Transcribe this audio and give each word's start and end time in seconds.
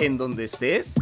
en 0.00 0.16
donde 0.16 0.44
estés. 0.44 0.94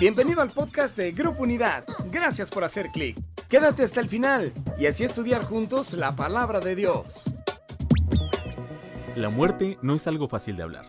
Bienvenido 0.00 0.40
al 0.40 0.50
podcast 0.50 0.96
de 0.96 1.12
Grupo 1.12 1.42
Unidad. 1.42 1.84
Gracias 2.10 2.50
por 2.50 2.64
hacer 2.64 2.90
clic. 2.90 3.18
Quédate 3.48 3.82
hasta 3.82 4.00
el 4.00 4.08
final 4.08 4.52
y 4.78 4.86
así 4.86 5.04
estudiar 5.04 5.42
juntos 5.44 5.92
la 5.92 6.14
palabra 6.14 6.60
de 6.60 6.74
Dios. 6.74 7.24
La 9.16 9.30
muerte 9.30 9.78
no 9.82 9.94
es 9.94 10.06
algo 10.06 10.28
fácil 10.28 10.56
de 10.56 10.62
hablar. 10.62 10.86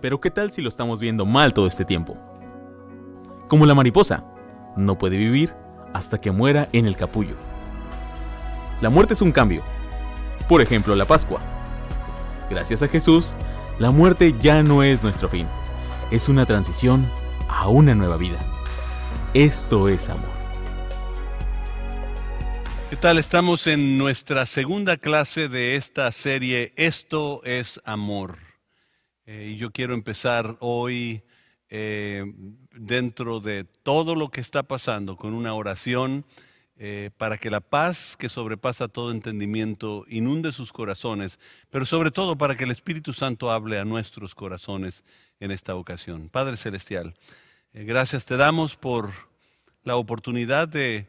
Pero 0.00 0.20
¿qué 0.20 0.30
tal 0.30 0.52
si 0.52 0.60
lo 0.62 0.68
estamos 0.68 1.00
viendo 1.00 1.24
mal 1.24 1.54
todo 1.54 1.66
este 1.66 1.84
tiempo? 1.84 2.16
Como 3.48 3.64
la 3.64 3.74
mariposa, 3.74 4.24
no 4.76 4.98
puede 4.98 5.16
vivir 5.16 5.54
hasta 5.94 6.20
que 6.20 6.30
muera 6.30 6.68
en 6.72 6.86
el 6.86 6.96
capullo. 6.96 7.36
La 8.80 8.90
muerte 8.90 9.14
es 9.14 9.22
un 9.22 9.32
cambio. 9.32 9.62
Por 10.48 10.60
ejemplo, 10.60 10.94
la 10.94 11.06
Pascua. 11.06 11.40
Gracias 12.50 12.82
a 12.82 12.88
Jesús, 12.88 13.36
la 13.78 13.90
muerte 13.90 14.34
ya 14.40 14.62
no 14.62 14.82
es 14.82 15.02
nuestro 15.02 15.28
fin. 15.28 15.46
Es 16.08 16.28
una 16.28 16.46
transición 16.46 17.04
a 17.48 17.66
una 17.66 17.92
nueva 17.96 18.16
vida. 18.16 18.38
Esto 19.34 19.88
es 19.88 20.08
amor. 20.08 20.30
¿Qué 22.88 22.94
tal? 22.94 23.18
Estamos 23.18 23.66
en 23.66 23.98
nuestra 23.98 24.46
segunda 24.46 24.98
clase 24.98 25.48
de 25.48 25.74
esta 25.74 26.12
serie 26.12 26.72
Esto 26.76 27.42
es 27.42 27.80
amor. 27.84 28.38
Eh, 29.24 29.48
y 29.50 29.56
yo 29.56 29.72
quiero 29.72 29.94
empezar 29.94 30.54
hoy 30.60 31.24
eh, 31.70 32.24
dentro 32.72 33.40
de 33.40 33.64
todo 33.64 34.14
lo 34.14 34.28
que 34.28 34.40
está 34.40 34.62
pasando 34.62 35.16
con 35.16 35.34
una 35.34 35.54
oración 35.54 36.24
eh, 36.78 37.10
para 37.16 37.38
que 37.38 37.50
la 37.50 37.60
paz 37.60 38.16
que 38.16 38.28
sobrepasa 38.28 38.86
todo 38.86 39.10
entendimiento 39.10 40.04
inunde 40.08 40.52
sus 40.52 40.72
corazones, 40.72 41.40
pero 41.70 41.84
sobre 41.84 42.10
todo 42.10 42.36
para 42.38 42.54
que 42.54 42.64
el 42.64 42.70
Espíritu 42.70 43.12
Santo 43.12 43.50
hable 43.50 43.80
a 43.80 43.84
nuestros 43.84 44.34
corazones 44.34 45.02
en 45.40 45.50
esta 45.50 45.74
ocasión. 45.74 46.28
Padre 46.28 46.56
Celestial, 46.56 47.14
eh, 47.72 47.84
gracias 47.84 48.24
te 48.24 48.36
damos 48.36 48.76
por 48.76 49.10
la 49.84 49.96
oportunidad 49.96 50.68
de, 50.68 51.06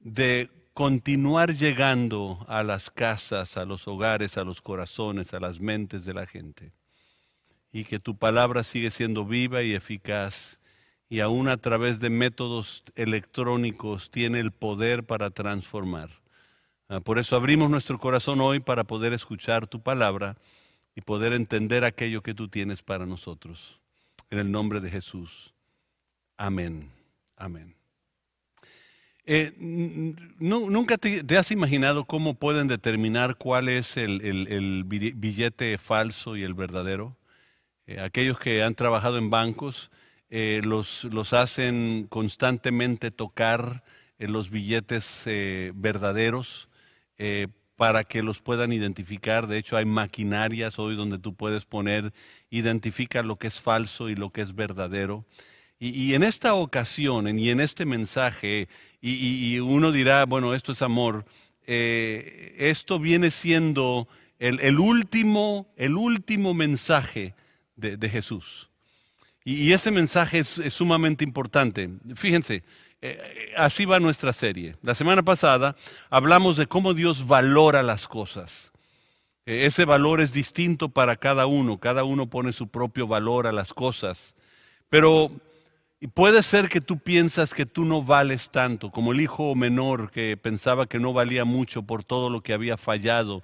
de 0.00 0.50
continuar 0.74 1.54
llegando 1.54 2.44
a 2.48 2.62
las 2.62 2.90
casas, 2.90 3.56
a 3.56 3.64
los 3.64 3.86
hogares, 3.88 4.36
a 4.36 4.44
los 4.44 4.60
corazones, 4.60 5.34
a 5.34 5.40
las 5.40 5.60
mentes 5.60 6.04
de 6.04 6.14
la 6.14 6.26
gente. 6.26 6.72
Y 7.72 7.84
que 7.84 7.98
tu 7.98 8.16
palabra 8.16 8.64
sigue 8.64 8.90
siendo 8.90 9.24
viva 9.24 9.62
y 9.62 9.74
eficaz 9.74 10.58
y 11.08 11.20
aún 11.20 11.48
a 11.48 11.58
través 11.58 12.00
de 12.00 12.10
métodos 12.10 12.84
electrónicos 12.94 14.10
tiene 14.10 14.40
el 14.40 14.50
poder 14.50 15.04
para 15.04 15.30
transformar. 15.30 16.08
Ah, 16.88 17.00
por 17.00 17.18
eso 17.18 17.36
abrimos 17.36 17.70
nuestro 17.70 17.98
corazón 17.98 18.40
hoy 18.40 18.60
para 18.60 18.84
poder 18.84 19.12
escuchar 19.12 19.66
tu 19.66 19.82
palabra 19.82 20.36
y 20.94 21.00
poder 21.00 21.32
entender 21.32 21.84
aquello 21.84 22.22
que 22.22 22.34
tú 22.34 22.48
tienes 22.48 22.82
para 22.82 23.06
nosotros. 23.06 23.80
En 24.30 24.38
el 24.38 24.50
nombre 24.50 24.80
de 24.80 24.90
Jesús. 24.90 25.54
Amén. 26.36 26.90
Amén. 27.36 27.74
Eh, 29.24 29.52
¿Nunca 30.38 30.98
te, 30.98 31.38
has 31.38 31.52
imaginado 31.52 32.04
cómo 32.04 32.34
pueden 32.34 32.66
determinar 32.66 33.36
cuál 33.36 33.68
es 33.68 33.96
el, 33.96 34.84
billete 34.84 35.78
falso 35.78 36.36
y 36.36 36.42
el 36.42 36.54
verdadero? 36.54 37.16
Eh, 37.86 38.00
aquellos 38.00 38.38
que 38.38 38.62
han 38.62 38.74
trabajado 38.74 39.18
en 39.18 39.30
bancos, 39.30 39.90
eh, 40.28 40.60
los, 40.64 41.04
los, 41.04 41.32
hacen 41.34 42.06
constantemente 42.08 43.10
tocar 43.10 43.84
los 44.18 44.50
billetes 44.50 45.24
verdaderos 45.74 46.68
para 47.76 48.04
que 48.04 48.22
los 48.22 48.40
puedan 48.40 48.72
identificar. 48.72 49.46
De 49.46 49.58
hecho, 49.58 49.76
hay 49.76 49.84
maquinarias 49.84 50.78
hoy 50.78 50.96
donde 50.96 51.18
tú 51.18 51.34
puedes 51.34 51.64
poner, 51.64 52.12
identifica 52.50 53.22
lo 53.22 53.36
que 53.36 53.48
es 53.48 53.60
falso 53.60 54.08
y 54.08 54.14
lo 54.14 54.30
que 54.30 54.42
es 54.42 54.54
verdadero. 54.54 55.24
Y, 55.78 56.14
en 56.14 56.22
esta 56.22 56.54
ocasión 56.54 57.38
y 57.38 57.50
en 57.50 57.58
este 57.58 57.84
mensaje, 57.84 58.68
y, 59.00 59.58
uno 59.58 59.90
dirá, 59.90 60.24
bueno, 60.26 60.54
esto 60.54 60.70
es 60.70 60.80
amor, 60.80 61.24
esto 61.66 63.00
viene 63.00 63.32
siendo 63.32 64.06
el, 64.38 64.78
último, 64.78 65.72
el 65.76 65.96
último 65.96 66.54
mensaje 66.54 67.34
de 67.74 68.08
Jesús. 68.08 68.71
Y, 69.44 69.72
ese 69.72 69.90
mensaje 69.90 70.38
es, 70.38 70.60
sumamente 70.70 71.24
importante. 71.24 71.90
Fíjense, 72.14 72.62
eh, 73.00 73.52
así 73.56 73.84
va 73.84 73.98
nuestra 74.00 74.32
serie. 74.32 74.76
La 74.82 74.94
semana 74.94 75.22
pasada 75.22 75.74
hablamos 76.10 76.56
de 76.56 76.66
cómo 76.66 76.94
Dios 76.94 77.26
valora 77.26 77.82
las 77.82 78.06
cosas. 78.06 78.72
Eh, 79.44 79.66
ese 79.66 79.84
valor 79.84 80.20
es 80.20 80.32
distinto 80.32 80.88
para 80.88 81.16
cada 81.16 81.46
uno, 81.46 81.78
cada 81.78 82.04
uno 82.04 82.30
pone 82.30 82.52
su 82.52 82.68
propio 82.68 83.06
valor 83.06 83.46
a 83.46 83.52
las 83.52 83.72
cosas. 83.72 84.36
Pero 84.88 85.32
puede 86.14 86.42
ser 86.42 86.68
que 86.68 86.80
tú 86.80 86.98
piensas 86.98 87.54
que 87.54 87.66
tú 87.66 87.84
no 87.84 88.02
vales 88.02 88.50
tanto, 88.50 88.90
como 88.90 89.12
el 89.12 89.20
hijo 89.20 89.54
menor 89.54 90.10
que 90.10 90.36
pensaba 90.36 90.86
que 90.86 91.00
no 91.00 91.12
valía 91.12 91.44
mucho 91.44 91.82
por 91.82 92.04
todo 92.04 92.30
lo 92.30 92.42
que 92.42 92.52
había 92.52 92.76
fallado, 92.76 93.42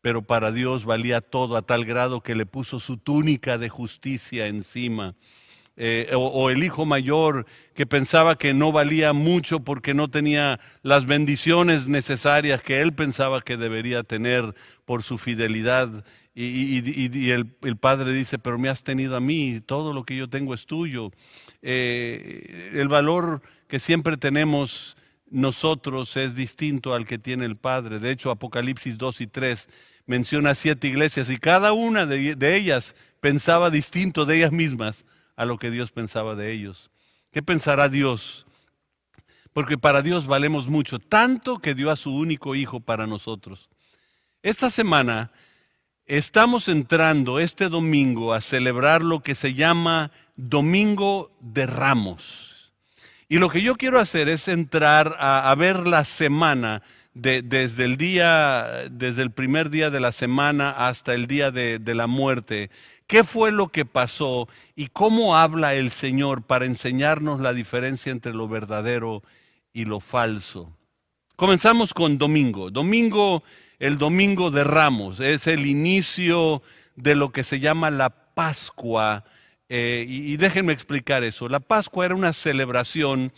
pero 0.00 0.22
para 0.22 0.52
Dios 0.52 0.84
valía 0.84 1.20
todo 1.20 1.56
a 1.56 1.62
tal 1.62 1.84
grado 1.84 2.20
que 2.20 2.34
le 2.34 2.46
puso 2.46 2.80
su 2.80 2.96
túnica 2.96 3.58
de 3.58 3.68
justicia 3.68 4.46
encima. 4.46 5.14
Eh, 5.80 6.10
o, 6.12 6.50
el 6.50 6.64
hijo 6.64 6.86
mayor 6.86 7.46
que 7.72 7.86
pensaba 7.86 8.36
que 8.36 8.52
no 8.52 8.72
valía 8.72 9.12
mucho 9.12 9.60
porque 9.60 9.94
no 9.94 10.08
tenía 10.08 10.58
las 10.82 11.06
bendiciones 11.06 11.86
necesarias 11.86 12.62
que 12.62 12.80
él 12.80 12.94
pensaba 12.94 13.42
que 13.42 13.56
debería 13.56 14.02
tener 14.02 14.56
por 14.84 15.04
su 15.04 15.18
fidelidad. 15.18 16.04
Y, 16.34 17.30
el, 17.30 17.76
padre 17.80 18.12
dice, 18.12 18.38
pero 18.38 18.58
me 18.58 18.68
has 18.68 18.82
tenido 18.82 19.16
a 19.16 19.20
mí, 19.20 19.60
todo 19.64 19.92
lo 19.92 20.04
que 20.04 20.16
yo 20.16 20.28
tengo 20.28 20.52
es 20.52 20.66
tuyo. 20.66 21.10
Eh, 21.62 22.72
el 22.74 22.88
valor 22.88 23.42
que 23.68 23.78
siempre 23.78 24.16
tenemos 24.16 24.96
nosotros 25.30 26.16
es 26.16 26.34
distinto 26.34 26.94
al 26.94 27.06
que 27.06 27.18
tiene 27.18 27.44
el 27.44 27.56
Padre. 27.56 27.98
De 27.98 28.10
hecho, 28.10 28.30
Apocalipsis 28.30 28.98
2 28.98 29.20
y 29.20 29.26
3 29.26 29.68
menciona 30.08 30.56
siete 30.56 30.88
iglesias 30.88 31.30
y 31.30 31.38
cada 31.38 31.72
una 31.72 32.04
de 32.06 32.56
ellas 32.56 32.96
pensaba 33.20 33.70
distinto 33.70 34.24
de 34.24 34.38
ellas 34.38 34.52
mismas 34.52 35.04
a 35.36 35.44
lo 35.44 35.58
que 35.58 35.70
Dios 35.70 35.92
pensaba 35.92 36.34
de 36.34 36.52
ellos. 36.52 36.90
¿Qué 37.30 37.42
pensará 37.42 37.88
Dios? 37.88 38.46
Porque 39.52 39.78
para 39.78 40.02
Dios 40.02 40.26
valemos 40.26 40.68
mucho, 40.68 40.98
tanto 40.98 41.58
que 41.58 41.74
dio 41.74 41.90
a 41.90 41.96
su 41.96 42.14
único 42.14 42.54
hijo 42.54 42.80
para 42.80 43.06
nosotros. 43.06 43.68
Esta 44.42 44.70
semana 44.70 45.30
estamos 46.06 46.68
entrando 46.68 47.38
este 47.38 47.68
domingo 47.68 48.32
a 48.32 48.40
celebrar 48.40 49.02
lo 49.02 49.20
que 49.20 49.34
se 49.34 49.54
llama 49.54 50.10
Domingo 50.36 51.36
de 51.40 51.66
Ramos. 51.66 52.72
Y 53.28 53.38
lo 53.38 53.50
que 53.50 53.62
yo 53.62 53.76
quiero 53.76 54.00
hacer 54.00 54.28
es 54.28 54.48
entrar 54.48 55.16
a, 55.18 55.54
ver 55.54 55.86
la 55.86 56.04
semana 56.04 56.82
desde 57.20 57.84
el 57.84 57.96
día, 57.96 58.88
desde 58.90 59.22
el 59.22 59.30
primer 59.30 59.70
día 59.70 59.90
de 59.90 60.00
la 60.00 60.12
semana 60.12 60.70
hasta 60.70 61.14
el 61.14 61.26
día 61.26 61.50
de 61.50 61.94
la 61.94 62.06
muerte, 62.06 62.70
qué 63.06 63.24
fue 63.24 63.50
lo 63.50 63.68
que 63.68 63.84
pasó 63.84 64.48
y 64.76 64.88
cómo 64.88 65.36
habla 65.36 65.74
el 65.74 65.90
Señor 65.90 66.42
para 66.42 66.66
enseñarnos 66.66 67.40
la 67.40 67.52
diferencia 67.52 68.12
entre 68.12 68.32
lo 68.32 68.48
verdadero 68.48 69.22
y 69.72 69.84
lo 69.84 70.00
falso. 70.00 70.78
Comenzamos 71.38 71.94
con 71.94 72.18
domingo. 72.18 72.68
Domingo, 72.70 73.44
el 73.78 73.96
domingo 73.96 74.50
de 74.50 74.64
Ramos, 74.64 75.20
es 75.20 75.46
el 75.46 75.66
inicio 75.66 76.62
de 76.96 77.14
lo 77.14 77.30
que 77.30 77.44
se 77.44 77.60
llama 77.60 77.92
la 77.92 78.10
Pascua. 78.10 79.24
Eh, 79.68 80.04
y, 80.08 80.36
déjenme 80.36 80.72
explicar 80.72 81.22
eso. 81.22 81.48
La 81.48 81.60
Pascua 81.60 82.06
era 82.06 82.16
una 82.16 82.32
celebración 82.32 83.32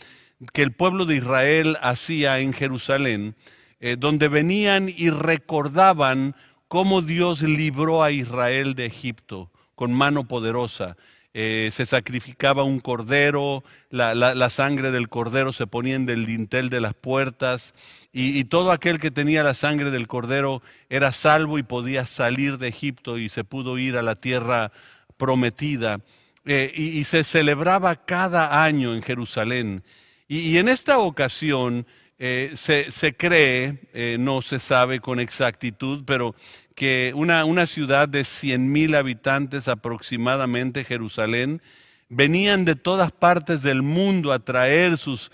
que 0.51 0.63
el 0.63 0.71
pueblo 0.71 1.05
de 1.05 1.17
Israel 1.17 1.77
hacía 1.81 2.39
en 2.39 2.53
Jerusalén, 2.53 3.35
eh, 3.81 3.97
donde 3.99 4.29
venían 4.29 4.87
y 4.87 5.09
recordaban 5.09 6.35
cómo 6.67 7.01
Dios 7.01 7.41
libró 7.41 8.03
a 8.03 8.11
Israel 8.11 8.75
de 8.75 8.85
Egipto 8.85 9.51
con 9.75 9.91
mano 9.91 10.25
poderosa. 10.27 10.95
Eh, 11.33 11.69
se 11.71 11.85
sacrificaba 11.85 12.63
un 12.63 12.81
cordero, 12.81 13.63
la, 13.89 14.49
sangre 14.49 14.91
del 14.91 15.07
cordero 15.07 15.53
se 15.53 15.65
ponía 15.65 15.95
en 15.95 16.09
el 16.09 16.25
dintel 16.25 16.69
de 16.69 16.81
las 16.81 16.93
puertas 16.93 17.73
y, 18.11 18.43
todo 18.45 18.71
aquel 18.71 18.99
que 18.99 19.11
tenía 19.11 19.41
la 19.41 19.53
sangre 19.53 19.91
del 19.91 20.07
cordero 20.07 20.61
era 20.89 21.13
salvo 21.13 21.57
y 21.57 21.63
podía 21.63 22.05
salir 22.05 22.57
de 22.57 22.67
Egipto 22.67 23.17
y 23.17 23.29
se 23.29 23.45
pudo 23.45 23.77
ir 23.77 23.95
a 23.95 24.01
la 24.01 24.15
tierra 24.15 24.73
prometida. 25.15 26.01
Eh, 26.45 26.71
y, 26.75 27.03
se 27.05 27.23
celebraba 27.23 27.95
cada 27.95 28.63
año 28.63 28.93
en 28.93 29.01
Jerusalén. 29.01 29.83
Y, 30.27 30.57
en 30.57 30.67
esta 30.67 30.99
ocasión 30.99 31.85
eh, 32.23 32.51
se, 32.53 33.15
cree, 33.15 33.79
no 34.19 34.43
se 34.43 34.59
sabe 34.59 34.99
con 34.99 35.19
exactitud, 35.19 36.03
pero 36.05 36.35
que 36.75 37.13
una, 37.15 37.65
ciudad 37.65 38.07
de 38.07 38.23
100 38.23 38.71
mil 38.71 38.93
habitantes 38.93 39.67
aproximadamente, 39.67 40.83
Jerusalén, 40.83 41.63
venían 42.09 42.63
de 42.63 42.75
todas 42.75 43.11
partes 43.11 43.63
del 43.63 43.81
mundo 43.81 44.33
a 44.33 44.39
traer 44.39 44.99
sus, 44.99 45.31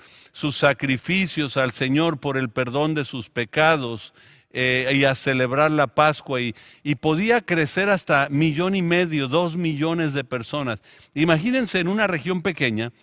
sacrificios 0.54 1.58
al 1.58 1.74
Señor 1.74 2.22
por 2.22 2.38
el 2.38 2.50
perdón 2.50 2.96
de 2.96 3.04
sus 3.04 3.30
pecados. 3.30 4.14
eh, 4.52 4.90
y 4.94 5.04
a 5.04 5.14
celebrar 5.14 5.72
la 5.72 5.88
Pascua 5.88 6.40
y, 6.40 6.54
podía 7.02 7.42
crecer 7.42 7.90
hasta 7.90 8.30
millón 8.30 8.76
y 8.76 8.82
medio, 8.82 9.28
dos 9.28 9.58
millones 9.58 10.14
de 10.14 10.24
personas. 10.24 10.82
Imagínense 11.14 11.82
en 11.82 11.90
una 11.90 12.08
región 12.08 12.42
pequeña, 12.42 12.94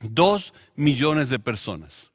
dos 0.00 0.52
millones 0.76 1.30
de 1.30 1.38
personas. 1.38 2.13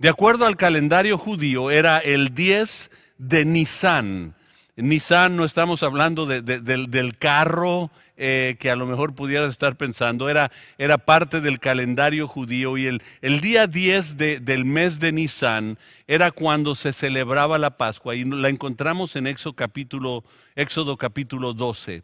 De 0.00 0.08
acuerdo 0.08 0.46
al 0.46 0.56
calendario 0.56 1.18
judío, 1.18 1.70
era 1.70 1.98
el 1.98 2.34
10 2.34 2.90
de 3.18 3.44
Nisan. 3.44 4.34
Nisan 4.74 5.36
no 5.36 5.44
estamos 5.44 5.82
hablando 5.82 6.24
del, 6.24 7.18
carro 7.18 7.90
eh, 8.16 8.56
que 8.58 8.70
a 8.70 8.76
lo 8.76 8.86
mejor 8.86 9.14
pudieras 9.14 9.50
estar 9.50 9.76
pensando, 9.76 10.30
era, 10.30 10.50
era 10.78 10.96
parte 10.96 11.42
del 11.42 11.60
calendario 11.60 12.26
judío 12.26 12.78
y 12.78 12.86
el, 12.86 13.02
el 13.20 13.42
día 13.42 13.66
10 13.66 14.16
del 14.16 14.64
mes 14.64 15.00
de 15.00 15.12
Nisan 15.12 15.78
era 16.06 16.30
cuando 16.30 16.74
se 16.74 16.94
celebraba 16.94 17.58
la 17.58 17.76
Pascua 17.76 18.14
y 18.14 18.24
la 18.24 18.48
encontramos 18.48 19.16
en 19.16 19.26
Éxodo 19.26 19.52
capítulo, 19.52 20.24
Éxodo 20.56 20.96
capítulo 20.96 21.52
12. 21.52 22.02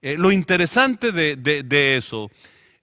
Eh, 0.00 0.16
lo 0.16 0.32
interesante 0.32 1.12
de, 1.12 1.96
eso 1.98 2.30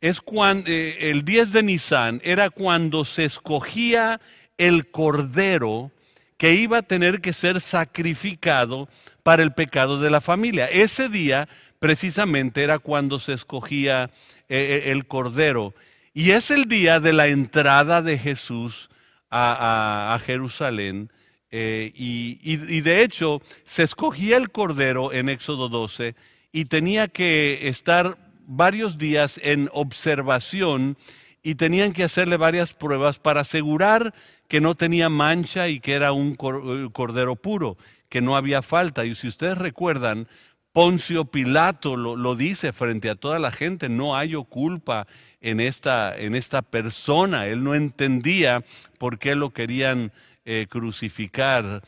es 0.01 0.21
cuando 0.21 0.69
eh, 0.69 1.09
el 1.09 1.25
10 1.25 1.51
de 1.51 1.63
Nisan 1.63 2.21
era 2.23 2.51
cuando 2.51 3.05
se 3.05 3.25
escogía 3.25 4.21
el 4.61 4.91
cordero 4.91 5.91
que 6.37 6.53
iba 6.53 6.77
a 6.77 6.83
tener 6.83 7.19
que 7.19 7.33
ser 7.33 7.59
sacrificado 7.61 8.87
para 9.23 9.41
el 9.41 9.53
pecado 9.53 9.99
de 9.99 10.11
la 10.11 10.21
familia. 10.21 10.67
Ese 10.67 11.09
día 11.09 11.49
precisamente 11.79 12.63
era 12.63 12.77
cuando 12.77 13.17
se 13.17 13.33
escogía 13.33 14.11
eh, 14.49 14.83
eh, 14.85 14.91
el 14.91 15.07
cordero. 15.07 15.73
Y 16.13 16.31
es 16.31 16.51
el 16.51 16.65
día 16.65 16.99
de 16.99 17.11
la 17.11 17.27
entrada 17.27 18.03
de 18.03 18.19
Jesús 18.19 18.89
a, 19.31 20.19
Jerusalén. 20.25 21.11
Eh, 21.49 21.91
y, 21.95 22.39
y, 22.43 22.81
de 22.81 23.03
hecho 23.03 23.41
se 23.65 23.83
escogía 23.83 24.37
el 24.37 24.51
cordero 24.51 25.11
en 25.11 25.27
Éxodo 25.27 25.69
12 25.69 26.15
y 26.51 26.65
tenía 26.65 27.07
que 27.07 27.67
estar 27.67 28.17
varios 28.45 28.97
días 28.97 29.39
en 29.43 29.69
observación 29.73 30.97
y 31.43 31.55
tenían 31.55 31.91
que 31.91 32.03
hacerle 32.03 32.37
varias 32.37 32.73
pruebas 32.73 33.19
para 33.19 33.41
asegurar 33.41 34.13
que 34.51 34.59
no 34.59 34.75
tenía 34.75 35.07
mancha 35.07 35.69
y 35.69 35.79
que 35.79 35.93
era 35.93 36.11
un 36.11 36.33
eh, 36.33 36.89
cordero 36.91 37.37
puro, 37.37 37.77
que 38.09 38.19
no 38.19 38.35
había 38.35 38.61
falta. 38.61 39.05
Y 39.05 39.15
si 39.15 39.29
ustedes 39.29 39.57
recuerdan, 39.57 40.27
Poncio 40.73 41.23
Pilato 41.23 41.95
lo, 41.95 42.35
dice 42.35 42.73
frente 42.73 43.09
a 43.09 43.15
toda 43.15 43.39
la 43.39 43.53
gente, 43.53 43.87
no 43.87 44.17
hay 44.17 44.33
culpa 44.49 45.07
en 45.39 45.61
esta, 45.61 46.13
en 46.17 46.35
esta 46.35 46.63
persona. 46.63 47.47
Él 47.47 47.63
no 47.63 47.75
entendía 47.75 48.61
por 48.97 49.19
qué 49.19 49.35
lo 49.35 49.51
querían 49.51 50.11
eh, 50.43 50.67
crucificar. 50.69 51.81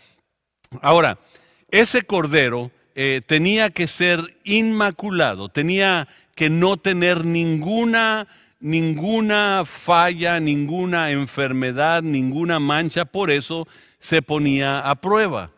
Ahora, 0.81 1.19
ese 1.67 2.03
cordero 2.03 2.71
eh, 2.95 3.19
tenía 3.25 3.71
que 3.71 3.87
ser 3.87 4.37
inmaculado, 4.45 5.49
tenía 5.49 6.07
que 6.33 6.49
no 6.49 6.77
tener 6.77 7.25
ninguna 7.25 8.25
ninguna 8.63 9.65
falla, 9.65 10.39
ninguna 10.39 11.11
enfermedad, 11.11 12.01
ninguna 12.01 12.59
mancha, 12.59 13.03
por 13.03 13.29
eso 13.29 13.67
se 13.99 14.21
ponía 14.21 14.79
a 14.79 14.95
prueba. 14.95 15.51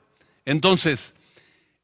Entonces, 0.43 1.13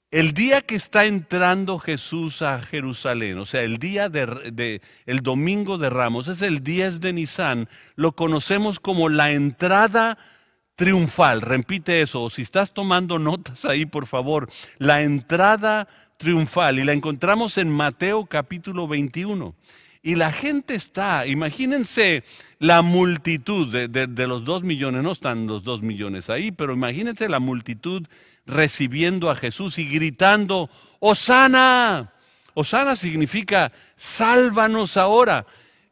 el 0.09 0.33
día 0.33 0.61
que 0.61 0.73
está 0.73 1.05
entrando 1.05 1.77
Jesús 1.77 2.41
a 2.41 2.59
Jerusalén, 2.59 3.37
o 3.37 3.45
sea, 3.45 3.61
el 3.61 3.77
día 3.77 4.09
de, 4.09 4.81
el 5.05 5.19
domingo 5.21 5.77
de 5.77 5.91
Ramos, 5.91 6.27
es 6.27 6.41
el 6.41 6.63
10 6.63 6.99
de 7.01 7.13
Nisan, 7.13 7.69
lo 7.95 8.13
conocemos 8.13 8.79
como 8.79 9.07
la 9.07 9.31
entrada 9.31 10.17
triunfal. 10.75 11.41
Repite 11.41 12.01
eso, 12.01 12.23
o 12.23 12.29
si 12.31 12.41
estás 12.41 12.73
tomando 12.73 13.19
notas 13.19 13.63
ahí, 13.63 13.85
por 13.85 14.07
favor, 14.07 14.49
la 14.79 15.03
entrada 15.03 15.87
triunfal 16.17 16.79
y 16.79 16.83
la 16.83 16.93
encontramos 16.93 17.59
en 17.59 17.69
Mateo 17.69 18.25
capítulo 18.25 18.87
21. 18.87 19.53
Y 20.03 20.15
la 20.15 20.31
gente 20.31 20.73
está, 20.73 21.27
imagínense 21.27 22.23
la 22.57 22.81
multitud 22.81 23.87
de, 23.87 24.27
los 24.27 24.43
dos 24.43 24.63
millones, 24.63 25.03
no 25.03 25.11
están 25.11 25.45
los 25.45 25.63
dos 25.63 25.83
millones 25.83 26.31
ahí, 26.31 26.51
pero 26.51 26.73
imagínense 26.73 27.29
la 27.29 27.39
multitud 27.39 28.07
recibiendo 28.47 29.29
a 29.29 29.35
Jesús 29.35 29.77
y 29.77 29.87
gritando, 29.87 30.71
Osana. 30.99 32.13
Osana 32.55 32.95
significa, 32.95 33.71
sálvanos 33.95 34.97
ahora. 34.97 35.45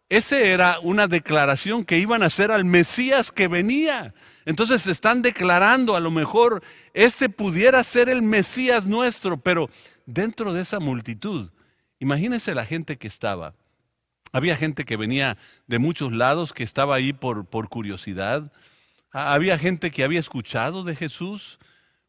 Esa 0.09 0.39
era 0.39 0.79
una 0.81 1.07
declaración 1.07 1.83
que 1.85 1.99
iban 1.99 2.23
a 2.23 2.27
hacer 2.27 2.51
al 2.51 2.65
Mesías 2.65 3.31
que 3.31 3.47
venía. 3.47 4.15
Entonces 4.43 4.87
están 4.87 5.21
declarando, 5.21 5.95
a 5.95 5.99
lo 5.99 6.09
mejor 6.09 6.63
este 6.95 7.29
pudiera 7.29 7.83
ser 7.83 8.09
el 8.09 8.23
Mesías 8.23 8.87
nuestro, 8.87 9.37
pero 9.37 9.69
dentro 10.07 10.51
de 10.51 10.61
esa 10.61 10.79
multitud, 10.79 11.51
imagínense 11.99 12.55
la 12.55 12.65
gente 12.65 12.97
que 12.97 13.07
estaba. 13.07 13.53
Había 14.31 14.55
gente 14.55 14.85
que 14.85 14.97
venía 14.97 15.37
de 15.67 15.79
muchos 15.79 16.11
lados, 16.11 16.53
que 16.53 16.63
estaba 16.63 16.95
ahí 16.95 17.13
por, 17.13 17.45
por 17.45 17.69
curiosidad. 17.69 18.51
Había 19.11 19.57
gente 19.57 19.91
que 19.91 20.03
había 20.03 20.19
escuchado 20.19 20.83
de 20.83 20.95
Jesús, 20.95 21.59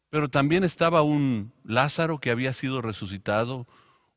pero 0.09 0.29
también 0.29 0.63
estaba 0.63 1.01
un 1.01 1.53
Lázaro 1.63 2.19
que 2.19 2.31
había 2.31 2.53
sido 2.53 2.81
resucitado, 2.81 3.67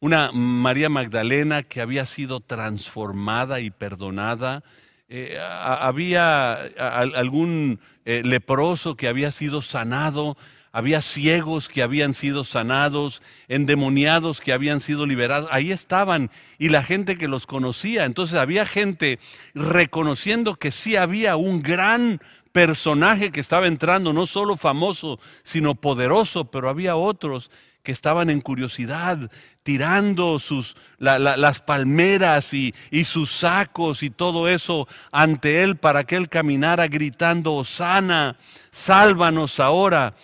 una 0.00 0.32
María 0.32 0.90
Magdalena 0.90 1.62
que 1.62 1.80
había 1.80 2.04
sido 2.04 2.40
transformada 2.40 3.60
y 3.60 3.70
perdonada, 3.70 4.62
eh, 5.08 5.38
había 5.40 6.54
algún 6.54 7.80
eh, 8.04 8.22
leproso 8.24 8.96
que 8.96 9.08
había 9.08 9.32
sido 9.32 9.62
sanado, 9.62 10.36
había 10.74 11.02
ciegos 11.02 11.68
que 11.68 11.84
habían 11.84 12.14
sido 12.14 12.42
sanados, 12.42 13.22
endemoniados 13.46 14.40
que 14.40 14.52
habían 14.52 14.80
sido 14.80 15.06
liberados, 15.06 15.48
ahí 15.52 15.70
estaban 15.70 16.32
y 16.58 16.68
la 16.68 16.82
gente 16.82 17.16
que 17.16 17.28
los 17.28 17.46
conocía. 17.46 18.04
Entonces 18.04 18.40
había 18.40 18.66
gente 18.66 19.20
reconociendo 19.54 20.56
que 20.56 20.72
sí 20.72 20.96
había 20.96 21.36
un 21.36 21.62
gran 21.62 22.20
personaje 22.50 23.30
que 23.30 23.38
estaba 23.38 23.68
entrando, 23.68 24.12
no 24.12 24.26
solo 24.26 24.56
famoso, 24.56 25.20
sino 25.44 25.76
poderoso, 25.76 26.46
pero 26.46 26.68
había 26.68 26.96
otros 26.96 27.52
que 27.84 27.92
estaban 27.92 28.28
en 28.28 28.40
curiosidad, 28.40 29.30
tirando 29.62 30.40
sus, 30.40 30.76
las 30.98 31.60
palmeras 31.60 32.52
y, 32.52 32.74
y, 32.90 33.04
sus 33.04 33.30
sacos 33.30 34.02
y 34.02 34.10
todo 34.10 34.48
eso 34.48 34.88
ante 35.12 35.62
él 35.62 35.76
para 35.76 36.02
que 36.02 36.16
él 36.16 36.28
caminara 36.28 36.88
gritando, 36.88 37.62
sana, 37.62 38.36
sálvanos 38.72 39.60
ahora. 39.60 40.14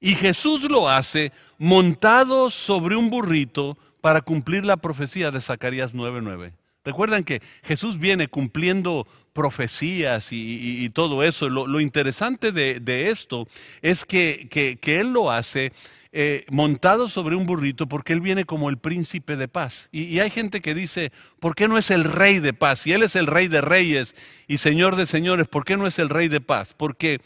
Y 0.00 0.14
Jesús 0.14 0.62
lo 0.62 0.88
hace 0.88 1.30
montado 1.58 2.48
sobre 2.50 2.96
un 2.96 3.10
burrito 3.10 3.76
para 4.00 4.22
cumplir 4.22 4.64
la 4.64 4.78
profecía 4.78 5.30
de 5.30 5.42
Zacarías 5.42 5.94
9:9. 5.94 6.52
Recuerdan 6.82 7.24
que 7.24 7.42
Jesús 7.62 7.98
viene 7.98 8.28
cumpliendo 8.28 9.06
profecías 9.34 10.28
y, 10.30 10.88
todo 10.90 11.22
eso. 11.22 11.50
Lo, 11.50 11.80
interesante 11.80 12.52
de, 12.52 13.10
esto 13.10 13.46
es 13.82 14.06
que, 14.06 14.78
Él 14.82 15.12
lo 15.12 15.30
hace 15.30 15.72
eh, 16.12 16.44
montado 16.50 17.06
sobre 17.08 17.36
un 17.36 17.46
burrito 17.46 17.86
porque 17.86 18.14
Él 18.14 18.22
viene 18.22 18.46
como 18.46 18.70
el 18.70 18.78
príncipe 18.78 19.36
de 19.36 19.46
paz. 19.46 19.90
Y, 19.92 20.04
y, 20.04 20.20
hay 20.20 20.30
gente 20.30 20.62
que 20.62 20.74
dice, 20.74 21.12
¿por 21.38 21.54
qué 21.54 21.68
no 21.68 21.76
es 21.76 21.90
el 21.90 22.04
rey 22.04 22.38
de 22.38 22.54
paz? 22.54 22.80
Si 22.80 22.92
Él 22.92 23.02
es 23.02 23.14
el 23.14 23.26
rey 23.26 23.48
de 23.48 23.60
reyes 23.60 24.14
y 24.48 24.56
señor 24.56 24.96
de 24.96 25.04
señores, 25.04 25.48
¿por 25.48 25.64
qué 25.66 25.76
no 25.76 25.86
es 25.86 25.98
el 25.98 26.08
rey 26.08 26.28
de 26.28 26.40
paz? 26.40 26.74
Porque 26.74 27.20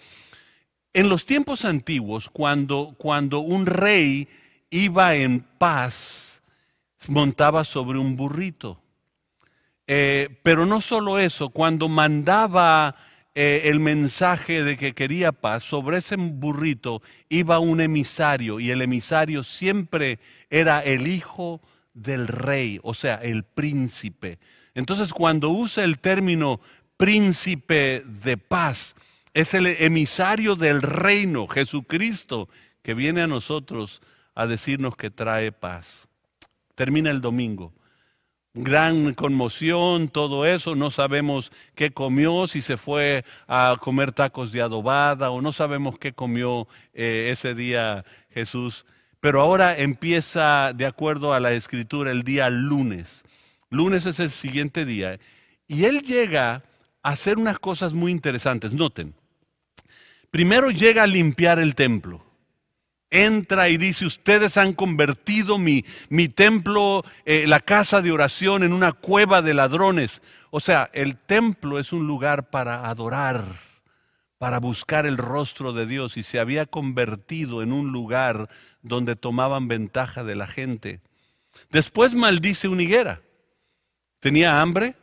en 0.94 1.08
los 1.08 1.26
tiempos 1.26 1.64
antiguos, 1.64 2.30
cuando, 2.30 2.94
cuando 2.96 3.40
un 3.40 3.66
rey 3.66 4.28
iba 4.70 5.14
en 5.16 5.40
paz, 5.40 6.40
montaba 7.08 7.64
sobre 7.64 7.98
un 7.98 8.16
burrito. 8.16 8.80
Eh, 9.86 10.38
pero 10.42 10.64
no 10.64 10.80
solo 10.80 11.18
eso, 11.18 11.50
cuando 11.50 11.88
mandaba 11.88 12.96
eh, 13.34 13.62
el 13.64 13.80
mensaje 13.80 14.62
de 14.62 14.76
que 14.76 14.94
quería 14.94 15.32
paz, 15.32 15.64
sobre 15.64 15.98
ese 15.98 16.14
burrito 16.16 17.02
iba 17.28 17.58
un 17.58 17.80
emisario 17.80 18.60
y 18.60 18.70
el 18.70 18.80
emisario 18.80 19.42
siempre 19.42 20.20
era 20.48 20.80
el 20.80 21.08
hijo 21.08 21.60
del 21.92 22.28
rey, 22.28 22.78
o 22.84 22.94
sea, 22.94 23.16
el 23.16 23.42
príncipe. 23.42 24.38
Entonces 24.74 25.12
cuando 25.12 25.50
usa 25.50 25.82
el 25.82 25.98
término 25.98 26.60
príncipe 26.96 28.04
de 28.06 28.36
paz, 28.36 28.94
es 29.35 29.53
el 29.53 29.67
emisario 29.67 30.55
del 30.55 30.81
reino, 30.81 31.49
Jesucristo, 31.49 32.49
que 32.83 32.95
viene 32.95 33.21
a 33.21 33.26
nosotros 33.26 34.00
a 34.35 34.47
decirnos 34.47 34.97
que 34.97 35.11
trae 35.11 35.50
paz. 35.50 36.09
Termina 36.76 37.11
el 37.11 37.21
domingo. 37.21 37.73
Gran 38.55 39.14
conmoción, 39.14 40.09
todo 40.09 40.47
eso, 40.47 40.76
no 40.76 40.93
sabemos 40.93 41.50
qué 41.75 41.91
comió, 41.91 42.47
si 42.47 42.62
se 42.62 42.76
fue 42.76 43.25
a 43.49 43.76
comer 43.81 44.12
tacos 44.12 44.53
de 44.53 44.62
adobada 44.62 45.31
o 45.31 45.43
no 45.43 45.50
sabemos 45.53 45.99
qué 45.99 46.12
comió 46.12 46.69
eh, 46.93 47.31
ese 47.33 47.57
día 47.57 48.05
Jesús. 48.31 48.87
Pero 49.19 49.41
ahora 49.41 49.76
empieza, 49.76 50.73
de 50.73 50.87
acuerdo 50.87 51.35
a 51.35 51.41
la 51.41 51.53
escritura, 51.53 52.12
el 52.12 52.23
día 52.23 52.49
lunes. 52.50 53.25
Lunes 53.71 54.07
es 54.07 54.21
el 54.21 54.31
siguiente 54.31 54.85
día. 54.85 55.19
Y 55.67 55.87
él 55.87 56.03
llega 56.03 56.62
a 57.03 57.09
hacer 57.09 57.38
unas 57.38 57.59
cosas 57.59 57.93
muy 57.95 58.12
interesantes. 58.12 58.73
Noten, 58.73 59.14
Primero 60.35 60.73
llega 60.73 61.05
a 61.05 61.07
limpiar 61.07 61.61
el 61.61 61.76
templo. 61.76 62.26
entra 63.09 63.69
y 63.69 63.76
dice, 63.76 64.05
ustedes 64.05 64.57
han 64.57 64.73
convertido 64.73 65.59
mi, 65.59 65.85
mi 66.09 66.29
templo, 66.29 67.05
eh, 67.25 67.47
la 67.47 67.61
casa 67.61 68.03
de 68.03 68.11
oración, 68.11 68.64
en 68.64 68.73
una 68.73 68.91
cueva 68.91 69.43
de 69.43 69.55
ladrones. 69.55 70.23
O 70.50 70.59
sea, 70.59 70.91
el 70.93 71.19
templo 71.19 71.79
es 71.79 71.93
un 71.93 72.09
lugar 72.09 72.50
para 72.50 72.88
adorar, 72.88 73.45
para 74.37 74.59
buscar 74.59 75.07
el 75.07 75.19
rostro 75.19 75.73
de 75.73 75.87
Dios 75.87 76.17
y 76.17 76.25
se 76.25 76.41
había 76.41 76.67
convertido 76.67 77.62
en 77.62 77.73
un 77.73 77.93
lugar 77.93 78.49
donde 78.83 79.14
tomaban 79.14 79.69
ventaja 79.69 80.25
de 80.25 80.35
la 80.35 80.49
gente. 80.49 81.00
Después 81.71 82.17
maldice 82.17 82.67
una 82.67 82.83
higuera. 82.83 83.23
Tenía 84.19 84.61
hambre 84.61 84.97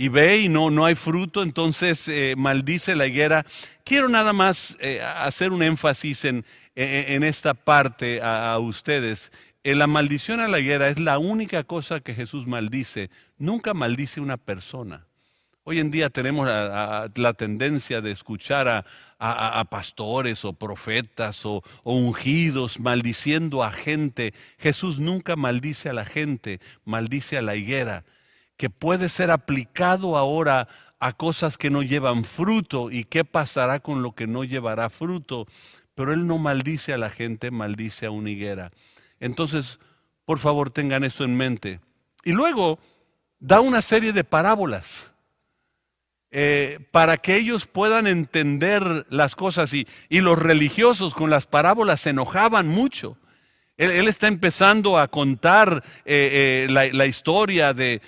y 0.00 0.08
ve 0.08 0.38
y 0.38 0.48
no, 0.48 0.70
no 0.70 0.86
hay 0.86 0.94
fruto, 0.94 1.42
entonces 1.42 2.08
eh, 2.08 2.32
maldice 2.34 2.96
la 2.96 3.06
higuera. 3.06 3.44
Quiero 3.84 4.08
nada 4.08 4.32
más 4.32 4.74
eh, 4.80 5.02
hacer 5.02 5.52
un 5.52 5.62
énfasis 5.62 6.24
en, 6.24 6.46
en 6.74 7.22
esta 7.22 7.52
parte 7.52 8.22
a, 8.22 8.58
ustedes. 8.58 9.30
Eh, 9.62 9.74
la 9.74 9.86
maldición 9.86 10.40
a 10.40 10.48
la 10.48 10.58
higuera 10.58 10.88
es 10.88 10.98
la 10.98 11.18
única 11.18 11.64
cosa 11.64 12.00
que 12.00 12.14
Jesús 12.14 12.46
maldice. 12.46 13.10
Nunca 13.36 13.74
maldice 13.74 14.22
una 14.22 14.38
persona. 14.38 15.06
Hoy 15.64 15.80
en 15.80 15.90
día 15.90 16.08
tenemos 16.08 16.46
la, 16.46 17.34
tendencia 17.36 18.00
de 18.00 18.12
escuchar 18.12 18.86
a, 19.18 19.64
pastores 19.70 20.46
o 20.46 20.54
profetas 20.54 21.44
o, 21.44 21.62
ungidos 21.84 22.80
maldiciendo 22.80 23.62
a 23.62 23.70
gente. 23.70 24.32
Jesús 24.56 24.98
nunca 24.98 25.36
maldice 25.36 25.90
a 25.90 25.92
la 25.92 26.06
gente, 26.06 26.58
maldice 26.86 27.36
a 27.36 27.42
la 27.42 27.54
higuera, 27.54 28.06
que 28.60 28.68
puede 28.68 29.08
ser 29.08 29.30
aplicado 29.30 30.18
ahora 30.18 30.68
a 30.98 31.14
cosas 31.14 31.56
que 31.56 31.70
no 31.70 31.82
llevan 31.82 32.24
fruto 32.24 32.90
y 32.90 33.04
qué 33.04 33.24
pasará 33.24 33.80
con 33.80 34.02
lo 34.02 34.12
que 34.12 34.26
no 34.26 34.44
llevará 34.44 34.90
fruto. 34.90 35.46
Pero 35.94 36.12
Él 36.12 36.26
no 36.26 36.36
maldice 36.36 36.92
a 36.92 36.98
la 36.98 37.08
gente, 37.08 37.50
maldice 37.50 38.04
a 38.04 38.10
una 38.10 38.28
higuera. 38.28 38.70
Entonces, 39.18 39.80
por 40.26 40.38
favor, 40.38 40.68
tengan 40.68 41.04
esto 41.04 41.24
en 41.24 41.38
mente. 41.38 41.80
Y 42.22 42.32
luego 42.32 42.78
da 43.38 43.60
una 43.60 43.80
serie 43.80 44.12
de 44.12 44.24
parábolas 44.24 45.10
eh, 46.30 46.80
para 46.90 47.16
que 47.16 47.36
ellos 47.36 47.66
puedan 47.66 48.06
entender 48.06 49.06
las 49.08 49.36
cosas. 49.36 49.72
Y, 49.72 49.86
los 50.10 50.38
religiosos 50.38 51.14
con 51.14 51.30
las 51.30 51.46
parábolas 51.46 52.00
se 52.02 52.10
enojaban 52.10 52.68
mucho. 52.68 53.16
Él, 53.80 54.08
está 54.08 54.28
empezando 54.28 54.98
a 54.98 55.08
contar 55.08 55.82
eh, 56.04 56.66
eh, 56.68 56.92
la, 56.92 57.06
historia 57.06 57.72
de, 57.72 58.00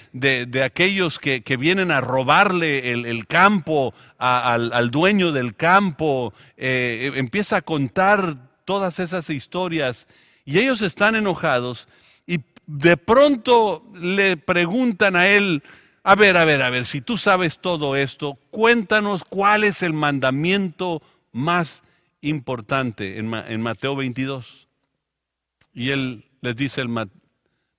aquellos 0.63 1.19
que, 1.19 1.57
vienen 1.59 1.91
a 1.91 2.01
robarle 2.01 2.93
el, 2.93 3.27
campo 3.27 3.95
al, 4.19 4.91
dueño 4.91 5.33
del 5.33 5.57
campo. 5.57 6.35
empieza 6.57 7.57
a 7.57 7.63
contar 7.63 8.37
todas 8.65 8.99
esas 8.99 9.31
historias 9.31 10.07
y 10.45 10.59
ellos 10.59 10.83
están 10.83 11.17
enojados 11.17 11.89
y 12.27 12.41
de 12.67 12.97
pronto 12.97 13.85
le 13.95 14.37
preguntan 14.37 15.17
a 15.17 15.29
él, 15.29 15.63
a 16.05 16.15
ver, 16.15 16.37
a 16.37 16.45
ver, 16.45 16.63
a 16.63 16.71
ver, 16.71 16.85
si 16.85 17.01
tú 17.01 17.17
sabes 17.17 17.59
todo 17.59 17.97
esto, 17.97 18.39
cuéntanos 18.51 19.25
cuál 19.25 19.65
es 19.65 19.83
el 19.83 19.93
mandamiento 19.93 21.03
más 21.33 21.83
importante 22.21 23.19
en, 23.19 23.61
Mateo 23.61 23.97
22. 23.97 24.69
Y 25.73 25.91
él 25.91 26.25
les 26.41 26.57
dice 26.57 26.81
el 26.81 26.89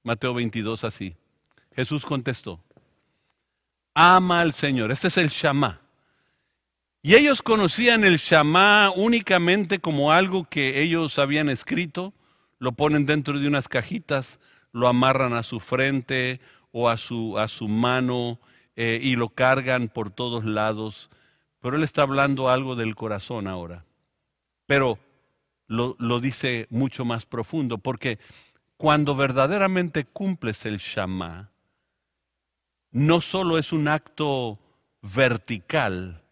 Mateo 0.04 0.34
22 0.34 0.84
así. 0.84 1.16
Jesús 1.76 2.06
contestó, 2.06 2.64
ama 3.94 4.42
al 4.42 4.54
Señor. 4.54 4.92
Este 4.92 5.08
es 5.08 5.18
el 5.18 5.30
Shama. 5.30 5.82
Y 7.02 7.16
ellos 7.16 7.42
conocían 7.42 8.04
el 8.04 8.18
Shama 8.18 8.92
únicamente 8.96 9.80
como 9.80 10.12
algo 10.12 10.46
que 10.46 10.82
ellos 10.82 11.20
habían 11.20 11.50
escrito, 11.50 12.14
lo 12.60 12.72
ponen 12.72 13.06
dentro 13.06 13.38
de 13.40 13.48
unas 13.48 13.68
cajitas, 13.68 14.40
lo 14.72 14.88
amarran 14.88 15.34
a 15.34 15.44
su 15.44 15.60
frente 15.60 16.40
o 16.72 16.90
a 16.90 16.96
su, 16.96 17.38
a 17.38 17.50
su 17.50 17.68
mano 17.68 18.40
eh, 18.78 19.00
y 19.02 19.16
lo 19.16 19.30
cargan 19.30 19.90
por 19.90 20.12
todos 20.12 20.46
lados. 20.46 21.10
Pero 21.60 21.76
él 21.76 21.84
está 21.84 22.04
hablando 22.04 22.50
algo 22.50 22.76
del 22.76 22.96
corazón 22.96 23.48
ahora. 23.48 23.86
Pero 24.66 24.98
lo, 25.68 25.96
lo 26.00 26.20
dice 26.20 26.68
mucho 26.70 27.06
más 27.06 27.26
profundo, 27.26 27.78
porque 27.78 28.20
cuando 28.78 29.16
verdaderamente 29.16 30.06
cumples 30.06 30.66
el 30.66 30.78
Shama, 30.78 31.52
no 32.92 33.22
solo 33.22 33.58
es 33.58 33.72
un 33.74 33.88
acto 33.88 34.60
vertical, 35.02 36.24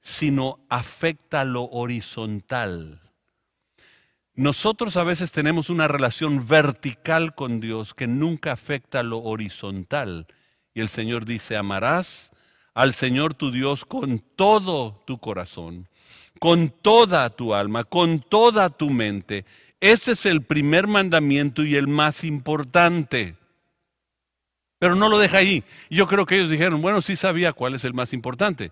sino 0.00 0.60
afecta 0.68 1.44
lo 1.44 1.64
horizontal. 1.64 3.00
Nosotros 4.34 4.96
a 4.96 5.04
veces 5.04 5.30
tenemos 5.30 5.70
una 5.70 5.86
relación 5.86 6.46
vertical 6.46 7.34
con 7.34 7.60
Dios 7.60 7.94
que 7.94 8.06
nunca 8.06 8.52
afecta 8.52 9.02
lo 9.02 9.22
horizontal. 9.22 10.26
Y 10.74 10.80
el 10.80 10.88
Señor 10.88 11.24
dice, 11.24 11.56
amarás 11.56 12.32
al 12.74 12.92
Señor 12.92 13.34
tu 13.34 13.52
Dios 13.52 13.84
con 13.84 14.18
todo 14.18 15.02
tu 15.06 15.18
corazón, 15.18 15.88
con 16.38 16.68
toda 16.68 17.30
tu 17.30 17.54
alma, 17.54 17.84
con 17.84 18.20
toda 18.20 18.70
tu 18.70 18.90
mente. 18.90 19.44
Ese 19.80 20.12
es 20.12 20.26
el 20.26 20.42
primer 20.42 20.86
mandamiento 20.86 21.64
y 21.64 21.76
el 21.76 21.88
más 21.88 22.24
importante. 22.24 23.36
Pero 24.78 24.94
no 24.94 25.08
lo 25.08 25.18
deja 25.18 25.38
ahí. 25.38 25.64
Yo 25.90 26.06
creo 26.06 26.26
que 26.26 26.36
ellos 26.36 26.50
dijeron, 26.50 26.82
bueno, 26.82 27.02
sí 27.02 27.16
sabía 27.16 27.52
cuál 27.52 27.74
es 27.74 27.84
el 27.84 27.94
más 27.94 28.12
importante. 28.12 28.70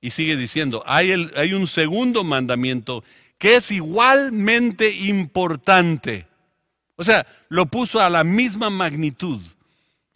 Y 0.00 0.10
sigue 0.10 0.36
diciendo, 0.36 0.82
hay, 0.86 1.30
hay 1.36 1.54
un 1.54 1.68
segundo 1.68 2.24
mandamiento 2.24 3.04
que 3.38 3.56
es 3.56 3.70
igualmente 3.70 4.90
importante. 4.90 6.26
O 6.96 7.04
sea, 7.04 7.26
lo 7.48 7.66
puso 7.66 8.00
a 8.00 8.10
la 8.10 8.24
misma 8.24 8.70
magnitud. 8.70 9.40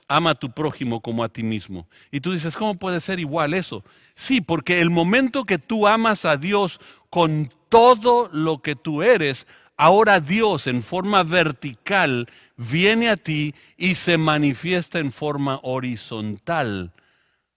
Ama 0.08 0.30
a 0.30 0.34
tu 0.34 0.50
prójimo 0.50 1.00
como 1.00 1.24
a 1.24 1.28
ti 1.28 1.42
mismo. 1.42 1.88
Y 2.10 2.20
tú 2.20 2.32
dices, 2.32 2.56
¿cómo 2.56 2.76
puede 2.76 3.00
ser 3.00 3.18
igual 3.18 3.54
eso? 3.54 3.84
Sí, 4.14 4.40
porque 4.40 4.80
el 4.80 4.90
momento 4.90 5.44
que 5.44 5.58
tú 5.58 5.86
amas 5.86 6.24
a 6.24 6.36
Dios 6.36 6.80
con 7.10 7.52
todo 7.68 8.28
lo 8.32 8.62
que 8.62 8.76
tú 8.76 9.02
eres, 9.02 9.46
ahora 9.76 10.20
Dios 10.20 10.66
en 10.66 10.82
forma 10.82 11.22
vertical 11.24 12.28
viene 12.56 13.08
a 13.08 13.16
ti 13.16 13.54
y 13.76 13.96
se 13.96 14.16
manifiesta 14.16 14.98
en 14.98 15.10
forma 15.10 15.58
horizontal, 15.62 16.92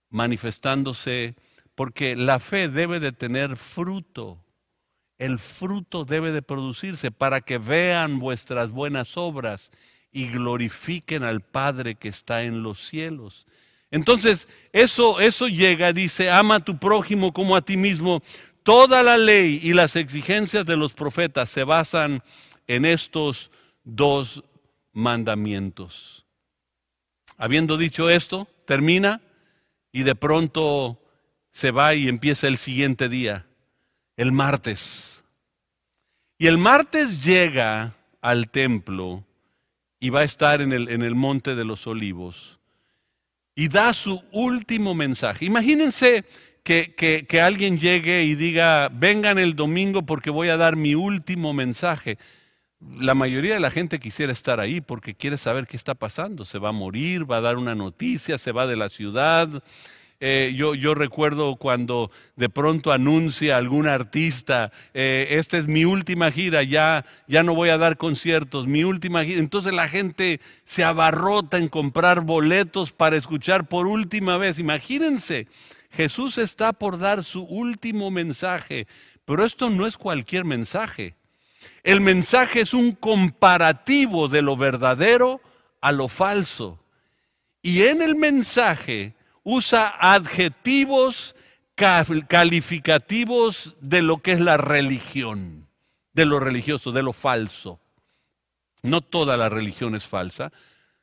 manifestándose, 0.08 1.36
porque 1.74 2.16
la 2.16 2.40
fe 2.40 2.68
debe 2.68 2.98
de 3.00 3.12
tener 3.12 3.56
fruto 3.56 4.38
el 5.20 5.38
fruto 5.38 6.06
debe 6.06 6.32
de 6.32 6.40
producirse 6.40 7.10
para 7.10 7.42
que 7.42 7.58
vean 7.58 8.18
vuestras 8.18 8.70
buenas 8.70 9.18
obras 9.18 9.70
y 10.12 10.28
glorifiquen 10.28 11.22
al 11.22 11.40
Padre 11.40 11.94
que 11.94 12.08
está 12.08 12.42
en 12.42 12.62
los 12.62 12.86
cielos. 12.86 13.46
Entonces, 13.90 14.48
eso, 14.72 15.20
eso 15.20 15.48
llega, 15.48 15.92
dice, 15.92 16.30
ama 16.30 16.56
a 16.56 16.64
tu 16.64 16.78
prójimo 16.78 17.32
como 17.32 17.56
a 17.56 17.62
ti 17.62 17.76
mismo. 17.76 18.22
Toda 18.62 19.02
la 19.02 19.16
ley 19.16 19.60
y 19.62 19.72
las 19.72 19.96
exigencias 19.96 20.64
de 20.64 20.76
los 20.76 20.92
profetas 20.92 21.50
se 21.50 21.64
basan 21.64 22.22
en 22.66 22.84
estos 22.84 23.50
dos 23.82 24.44
mandamientos. 24.92 26.24
Habiendo 27.36 27.76
dicho 27.76 28.10
esto, 28.10 28.46
termina 28.66 29.22
y 29.92 30.02
de 30.02 30.14
pronto 30.14 31.00
se 31.50 31.70
va 31.70 31.94
y 31.94 32.08
empieza 32.08 32.46
el 32.46 32.58
siguiente 32.58 33.08
día, 33.08 33.46
el 34.16 34.30
martes. 34.30 35.24
Y 36.38 36.46
el 36.46 36.58
martes 36.58 37.24
llega 37.24 37.94
al 38.20 38.50
templo 38.50 39.24
y 40.00 40.10
va 40.10 40.20
a 40.20 40.24
estar 40.24 40.60
en 40.60 40.72
el, 40.72 40.88
en 40.88 41.02
el 41.02 41.14
monte 41.14 41.54
de 41.54 41.64
los 41.64 41.86
olivos 41.86 42.58
y 43.54 43.68
da 43.68 43.92
su 43.92 44.22
último 44.32 44.94
mensaje. 44.94 45.44
Imagínense 45.44 46.24
que, 46.62 46.94
que, 46.94 47.40
alguien 47.42 47.78
llegue 47.78 48.22
y 48.22 48.34
diga, 48.34 48.88
vengan 48.88 49.38
el 49.38 49.54
domingo 49.54 50.06
porque 50.06 50.30
voy 50.30 50.48
a 50.48 50.56
dar 50.56 50.76
mi 50.76 50.94
último 50.94 51.52
mensaje. 51.52 52.16
La 52.80 53.14
mayoría 53.14 53.54
de 53.54 53.60
la 53.60 53.70
gente 53.70 53.98
quisiera 53.98 54.32
estar 54.32 54.60
ahí 54.60 54.80
porque 54.80 55.14
quiere 55.14 55.36
saber 55.36 55.66
qué 55.66 55.76
está 55.76 55.94
pasando. 55.94 56.44
Se 56.46 56.58
va 56.58 56.70
a 56.70 56.72
morir, 56.72 57.30
va 57.30 57.38
a 57.38 57.42
dar 57.42 57.58
una 57.58 57.74
noticia, 57.74 58.38
se 58.38 58.52
va 58.52 58.66
de 58.66 58.76
la 58.76 58.88
ciudad, 58.88 59.62
eh, 60.22 60.52
yo, 60.54 60.94
recuerdo 60.94 61.56
cuando 61.56 62.10
de 62.36 62.50
pronto 62.50 62.92
anuncia 62.92 63.56
algún 63.56 63.88
artista, 63.88 64.70
eh, 64.92 65.28
esta 65.30 65.56
es 65.56 65.66
mi 65.66 65.86
última 65.86 66.30
gira, 66.30 66.62
ya, 66.62 67.06
ya 67.26 67.42
no 67.42 67.54
voy 67.54 67.70
a 67.70 67.78
dar 67.78 67.96
conciertos, 67.96 68.66
mi 68.66 68.84
última 68.84 69.24
gira. 69.24 69.40
Entonces 69.40 69.72
la 69.72 69.88
gente 69.88 70.40
se 70.66 70.84
abarrota 70.84 71.56
en 71.56 71.68
comprar 71.68 72.20
boletos 72.20 72.92
para 72.92 73.16
escuchar 73.16 73.66
por 73.66 73.86
última 73.86 74.36
vez. 74.36 74.58
Imagínense, 74.58 75.48
Jesús 75.90 76.36
está 76.36 76.74
por 76.74 76.98
dar 76.98 77.24
su 77.24 77.44
último 77.44 78.10
mensaje, 78.10 78.86
pero 79.24 79.46
esto 79.46 79.70
no 79.70 79.86
es 79.86 79.96
cualquier 79.96 80.44
mensaje. 80.44 81.14
El 81.82 82.02
mensaje 82.02 82.60
es 82.60 82.74
un 82.74 82.92
comparativo 82.92 84.28
de 84.28 84.42
lo 84.42 84.56
verdadero 84.58 85.40
a 85.80 85.92
lo 85.92 86.08
falso. 86.08 86.78
Y 87.62 87.82
en 87.82 88.02
el 88.02 88.16
mensaje 88.16 89.14
usa 89.42 89.94
adjetivos 89.98 91.34
calificativos 92.28 93.76
de 93.80 94.02
lo 94.02 94.18
que 94.18 94.32
es 94.32 94.40
la 94.40 94.56
religión, 94.56 95.68
de 96.12 96.26
lo 96.26 96.40
religioso, 96.40 96.92
de 96.92 97.02
lo 97.02 97.12
falso. 97.12 97.80
No 98.82 99.00
toda 99.00 99.36
la 99.36 99.48
religión 99.48 99.94
es 99.94 100.06
falsa. 100.06 100.52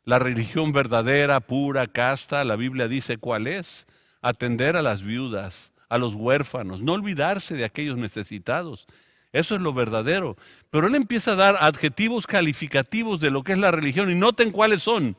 La 0.04 0.20
religión 0.20 0.72
verdadera, 0.72 1.40
pura, 1.40 1.88
casta, 1.88 2.44
la 2.44 2.56
Biblia 2.56 2.88
dice 2.88 3.18
cuál 3.18 3.48
es. 3.48 3.88
Atender 4.22 4.76
a 4.76 4.82
las 4.82 5.04
viudas, 5.04 5.74
a 5.90 5.98
los 5.98 6.14
huérfanos, 6.14 6.82
no 6.82 6.94
olvidarse 6.94 7.56
de 7.56 7.66
aquellos 7.66 7.98
necesitados. 7.98 8.88
Eso 9.32 9.56
es 9.56 9.62
lo 9.62 9.74
verdadero. 9.74 10.38
Pero 10.70 10.88
él 10.88 10.96
empieza 10.96 11.34
a 11.34 11.36
dar 11.36 11.58
adjetivos 11.60 12.26
calificativos 12.26 13.20
de 13.20 13.32
lo 13.32 13.44
que 13.44 13.54
es 13.54 13.60
la 13.60 13.72
religión 13.72 14.10
y 14.12 14.16
noten 14.16 14.52
cuáles 14.52 14.82
son. 14.82 15.18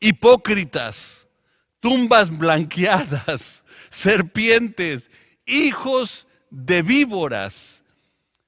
Hipócritas, 0.00 1.23
tumbas 1.84 2.30
blanqueadas, 2.30 3.62
serpientes, 3.90 5.10
hijos 5.44 6.26
de 6.48 6.80
víboras, 6.80 7.84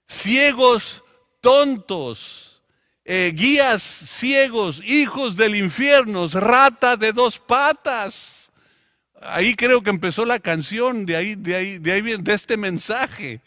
ciegos 0.07 1.05
tontos, 1.43 2.63
eh, 3.05 3.35
guías 3.37 3.83
ciegos, 3.83 4.83
hijos 4.83 5.37
del 5.37 5.55
infierno, 5.55 6.27
rata 6.29 6.97
de 6.97 7.13
dos 7.13 7.39
patas. 7.39 8.51
Ahí 9.21 9.55
creo 9.55 9.83
que 9.83 9.91
empezó 9.91 10.25
la 10.25 10.41
canción, 10.41 11.05
de 11.05 11.17
ahí, 11.17 11.35
de 11.35 11.57
ahí, 11.57 11.79
de 11.79 11.93
ahí, 11.93 12.03
de 12.03 12.33
este 12.33 12.57
mensaje. 12.57 13.43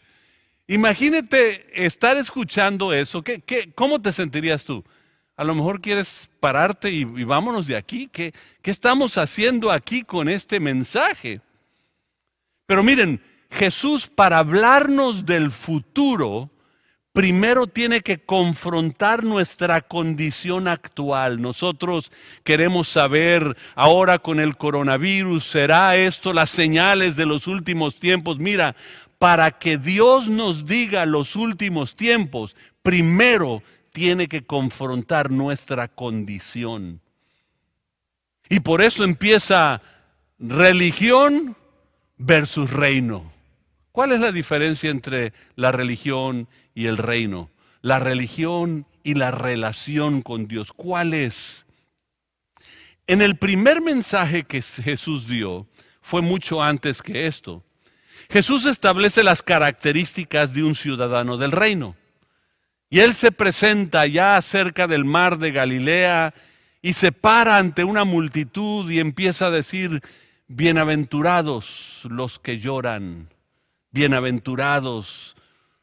Imagínate 0.68 1.66
estar 1.84 2.16
escuchando 2.16 2.94
eso. 2.94 3.24
¿Qué, 3.24 3.42
qué, 3.42 3.72
cómo 3.74 4.00
te 4.00 4.12
sentirías 4.12 4.64
tú? 4.64 4.86
A 5.40 5.46
lo 5.46 5.56
mejor 5.56 5.80
quieres 5.80 6.30
pararte 6.42 6.92
y, 6.92 7.06
vámonos 7.06 7.66
de 7.66 7.78
aquí. 7.78 8.10
¿Qué, 8.12 8.34
¿Qué 8.62 8.72
estamos 8.72 9.18
haciendo 9.18 9.72
aquí 9.72 10.02
con 10.02 10.28
este 10.28 10.60
mensaje? 10.60 11.40
Pero 12.66 12.84
miren, 12.84 13.24
Jesús 13.50 14.08
para 14.08 14.40
hablarnos 14.40 15.26
del 15.26 15.50
futuro, 15.52 16.50
primero 17.14 17.68
tiene 17.68 18.02
que 18.02 18.18
confrontar 18.18 19.24
nuestra 19.24 19.80
condición 19.80 20.68
actual. 20.68 21.42
Nosotros 21.42 22.12
queremos 22.44 22.90
saber 22.90 23.56
ahora 23.76 24.20
con 24.20 24.42
el 24.42 24.58
coronavirus, 24.58 25.46
¿será 25.46 25.96
esto 25.96 26.34
las 26.34 26.50
señales 26.50 27.16
de 27.16 27.26
los 27.26 27.48
últimos 27.48 27.96
tiempos? 27.98 28.40
Mira, 28.40 28.76
para 29.18 29.52
que 29.52 29.78
Dios 29.78 30.28
nos 30.28 30.66
diga 30.66 31.06
los 31.06 31.38
últimos 31.38 31.96
tiempos, 31.96 32.58
primero 32.84 33.64
tiene 34.00 34.30
que 34.30 34.46
confrontar 34.46 35.30
nuestra 35.30 35.90
condición. 35.90 37.02
Y 38.48 38.62
por 38.62 38.82
eso 38.82 39.04
empieza 39.04 39.82
religión 40.40 41.58
versus 42.18 42.72
reino. 42.72 43.30
¿Cuál 43.92 44.14
es 44.14 44.22
la 44.22 44.32
diferencia 44.32 44.90
entre 44.90 45.34
la 45.58 45.74
religión 45.74 46.48
y 46.74 46.86
el 46.86 46.96
reino? 46.96 47.52
La 47.82 48.00
religión 48.00 48.88
y 49.04 49.16
la 49.16 49.32
relación 49.32 50.22
con 50.22 50.48
Dios. 50.48 50.72
¿Cuál 50.72 51.14
es? 51.14 51.66
En 53.06 53.22
el 53.22 53.36
primer 53.36 53.82
mensaje 53.82 54.44
que 54.44 54.62
Jesús 54.62 55.28
dio 55.28 55.68
fue 56.02 56.22
mucho 56.22 56.64
antes 56.64 57.02
que 57.02 57.28
esto. 57.28 57.66
Jesús 58.30 58.66
establece 58.66 59.24
las 59.24 59.44
características 59.44 60.54
de 60.54 60.64
un 60.64 60.76
ciudadano 60.76 61.36
del 61.36 61.52
reino. 61.52 61.98
Y 62.90 63.00
él 63.00 63.14
se 63.14 63.32
presenta 63.32 64.08
ya 64.08 64.42
cerca 64.42 64.88
del 64.88 65.06
mar 65.06 65.38
de 65.38 65.52
Galilea 65.52 66.34
y 66.82 66.94
se 66.94 67.12
para 67.12 67.58
ante 67.58 67.84
una 67.84 68.04
multitud 68.04 68.90
y 68.90 69.00
empieza 69.00 69.48
a 69.48 69.52
decir, 69.52 70.02
bienaventurados 70.48 72.02
los 72.10 72.40
que 72.40 72.58
lloran 72.58 73.30
Bienaventurados 73.92 75.36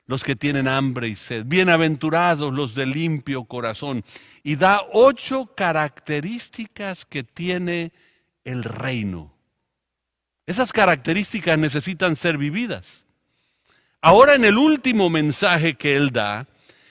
los 0.07 0.23
que 0.23 0.37
tienen 0.37 0.69
hambre 0.69 1.09
y 1.09 1.17
sed, 1.17 1.43
bienaventurados 1.47 2.55
los 2.55 2.77
de 2.77 2.87
limpio 2.87 3.45
corazón. 3.45 4.05
Y 4.45 4.55
da 4.55 4.81
ocho 4.93 5.53
características 5.57 7.05
que 7.05 7.25
tiene 7.25 7.93
el 8.45 8.63
reino. 8.63 9.35
Esas 10.47 10.73
características 10.73 11.59
necesitan 11.59 12.15
ser 12.15 12.39
vividas. 12.39 13.05
Ahora 14.01 14.37
en 14.37 14.45
el 14.45 14.57
último 14.57 15.11
mensaje 15.11 15.75
que 15.75 15.97
él 15.97 16.13
da, 16.13 16.47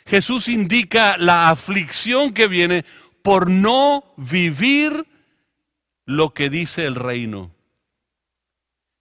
Jesús 0.05 0.47
indica 0.47 1.17
la 1.17 1.49
aflicción 1.49 2.33
que 2.33 2.47
viene 2.47 2.85
por 3.23 3.49
no 3.49 4.13
vivir 4.17 5.05
lo 6.05 6.33
que 6.33 6.49
dice 6.49 6.85
el 6.85 6.95
reino. 6.95 7.51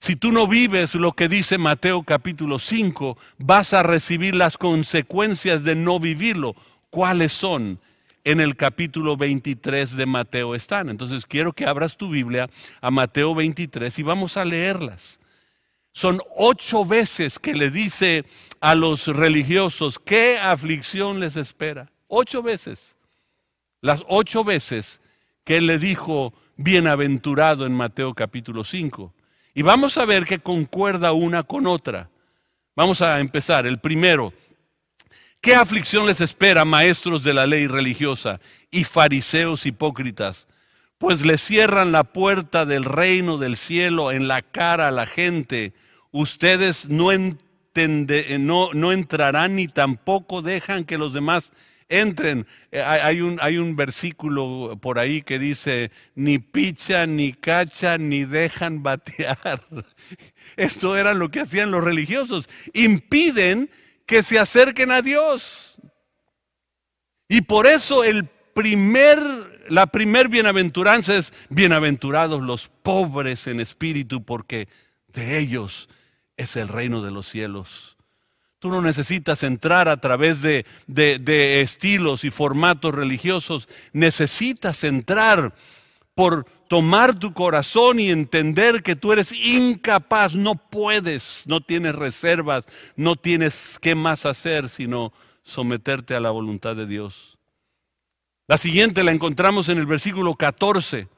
Si 0.00 0.16
tú 0.16 0.32
no 0.32 0.46
vives 0.46 0.94
lo 0.94 1.12
que 1.12 1.28
dice 1.28 1.58
Mateo 1.58 2.02
capítulo 2.02 2.58
5, 2.58 3.18
vas 3.38 3.72
a 3.74 3.82
recibir 3.82 4.34
las 4.34 4.58
consecuencias 4.58 5.62
de 5.62 5.74
no 5.74 6.00
vivirlo. 6.00 6.54
¿Cuáles 6.90 7.32
son? 7.32 7.80
En 8.22 8.40
el 8.40 8.56
capítulo 8.56 9.18
23 9.18 9.96
de 9.96 10.06
Mateo 10.06 10.54
están. 10.54 10.88
Entonces 10.88 11.26
quiero 11.26 11.52
que 11.52 11.66
abras 11.66 11.98
tu 11.98 12.08
Biblia 12.08 12.48
a 12.80 12.90
Mateo 12.90 13.34
23 13.34 13.98
y 13.98 14.02
vamos 14.02 14.38
a 14.38 14.46
leerlas. 14.46 15.20
Son 15.94 16.20
ocho 16.36 16.84
veces 16.84 17.38
que 17.38 17.54
le 17.54 17.70
dice 17.70 18.24
a 18.60 18.74
los 18.74 19.06
religiosos 19.06 20.00
qué 20.00 20.38
aflicción 20.38 21.20
les 21.20 21.36
espera. 21.36 21.92
Ocho 22.08 22.42
veces. 22.42 22.96
Las 23.80 24.02
ocho 24.08 24.42
veces 24.42 25.00
que 25.44 25.58
él 25.58 25.68
le 25.68 25.78
dijo 25.78 26.34
bienaventurado 26.56 27.64
en 27.64 27.74
Mateo 27.74 28.12
capítulo 28.12 28.64
5. 28.64 29.14
Y 29.54 29.62
vamos 29.62 29.96
a 29.96 30.04
ver 30.04 30.24
que 30.24 30.40
concuerda 30.40 31.12
una 31.12 31.44
con 31.44 31.64
otra. 31.68 32.10
Vamos 32.74 33.00
a 33.00 33.20
empezar. 33.20 33.64
El 33.64 33.78
primero, 33.78 34.32
¿qué 35.40 35.54
aflicción 35.54 36.06
les 36.06 36.20
espera, 36.20 36.64
maestros 36.64 37.22
de 37.22 37.34
la 37.34 37.46
ley 37.46 37.68
religiosa 37.68 38.40
y 38.68 38.82
fariseos 38.82 39.64
hipócritas? 39.64 40.48
Pues 40.98 41.24
le 41.24 41.38
cierran 41.38 41.92
la 41.92 42.02
puerta 42.02 42.66
del 42.66 42.84
reino 42.84 43.38
del 43.38 43.56
cielo 43.56 44.10
en 44.10 44.26
la 44.26 44.42
cara 44.42 44.88
a 44.88 44.90
la 44.90 45.06
gente. 45.06 45.72
Ustedes 46.16 46.88
no, 46.88 47.10
no, 47.10 48.72
no 48.72 48.92
entrarán 48.92 49.56
ni 49.56 49.66
tampoco 49.66 50.42
dejan 50.42 50.84
que 50.84 50.96
los 50.96 51.12
demás 51.12 51.50
entren. 51.88 52.46
Eh, 52.70 52.80
hay 52.80 53.20
un, 53.20 53.40
hay 53.42 53.58
un 53.58 53.74
versículo 53.74 54.78
por 54.80 55.00
ahí 55.00 55.22
que 55.22 55.40
dice, 55.40 55.90
ni 56.14 56.38
pichan, 56.38 57.16
ni 57.16 57.32
cachan, 57.32 58.08
ni 58.08 58.24
dejan 58.26 58.84
batear. 58.84 59.66
Esto 60.56 60.96
era 60.96 61.14
lo 61.14 61.32
que 61.32 61.40
hacían 61.40 61.72
los 61.72 61.82
religiosos. 61.82 62.48
Impiden 62.74 63.68
que 64.06 64.22
se 64.22 64.38
acerquen 64.38 64.92
a 64.92 65.02
Dios. 65.02 65.80
Y 67.28 67.40
por 67.40 67.66
eso 67.66 68.04
el 68.04 68.26
primer, 68.54 69.18
la 69.68 69.88
primer 69.88 70.28
bienaventuranza 70.28 71.16
es 71.16 71.34
bienaventurados 71.48 72.40
los 72.40 72.68
pobres 72.68 73.48
en 73.48 73.58
espíritu, 73.58 74.24
porque 74.24 74.68
de 75.08 75.38
ellos 75.40 75.88
es 76.36 76.56
el 76.56 76.68
reino 76.68 77.02
de 77.02 77.10
los 77.10 77.28
cielos. 77.28 77.96
Tú 78.58 78.70
no 78.70 78.80
necesitas 78.80 79.42
entrar 79.42 79.88
a 79.88 79.98
través 79.98 80.40
de, 80.40 80.64
estilos 81.60 82.24
y 82.24 82.30
formatos 82.30 82.94
religiosos. 82.94 83.68
Necesitas 83.92 84.84
entrar 84.84 85.54
por 86.14 86.46
tomar 86.68 87.18
tu 87.18 87.34
corazón 87.34 88.00
y 88.00 88.08
entender 88.08 88.82
que 88.82 88.96
tú 88.96 89.12
eres 89.12 89.32
incapaz, 89.32 90.34
no 90.34 90.54
puedes, 90.54 91.44
no 91.46 91.60
tienes 91.60 91.94
reservas, 91.94 92.66
no 92.96 93.16
tienes 93.16 93.78
qué 93.82 93.94
más 93.94 94.24
hacer 94.24 94.70
sino 94.70 95.12
someterte 95.42 96.14
a 96.14 96.20
la 96.20 96.30
voluntad 96.30 96.74
de 96.74 96.86
Dios. 96.86 97.36
La 98.46 98.56
siguiente 98.56 99.04
la 99.04 99.12
encontramos 99.12 99.68
en 99.68 99.76
el 99.76 99.86
versículo 99.86 100.36
14. 100.36 101.08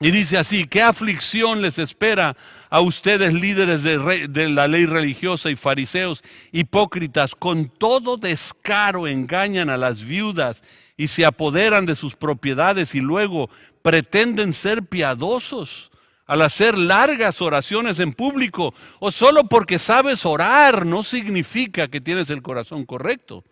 Y 0.00 0.10
dice 0.10 0.36
así, 0.36 0.64
¿qué 0.64 0.82
aflicción 0.82 1.62
les 1.62 1.78
espera 1.78 2.36
a 2.70 2.80
ustedes 2.80 3.32
líderes 3.32 3.84
de, 3.84 4.48
la 4.50 4.66
ley 4.66 4.84
religiosa 4.86 5.48
y 5.50 5.56
fariseos 5.56 6.22
hipócritas? 6.50 7.34
Con 7.34 7.66
todo 7.66 8.16
descaro 8.16 9.06
engañan 9.06 9.70
a 9.70 9.76
las 9.76 10.02
viudas 10.02 10.64
y 10.96 11.08
se 11.08 11.24
apoderan 11.24 11.86
de 11.86 11.94
sus 11.94 12.16
propiedades 12.16 12.94
y 12.94 13.00
luego 13.00 13.48
pretenden 13.82 14.54
ser 14.54 14.84
piadosos 14.84 15.92
al 16.26 16.42
hacer 16.42 16.78
largas 16.78 17.40
oraciones 17.40 17.98
en 17.98 18.12
público 18.12 18.74
o 19.00 19.10
solo 19.10 19.44
porque 19.44 19.78
sabes 19.78 20.24
orar 20.24 20.86
no 20.86 21.02
significa 21.02 21.88
que 21.88 22.00
tienes 22.00 22.30
el 22.30 22.42
corazón 22.42 22.86
correcto. 22.86 23.44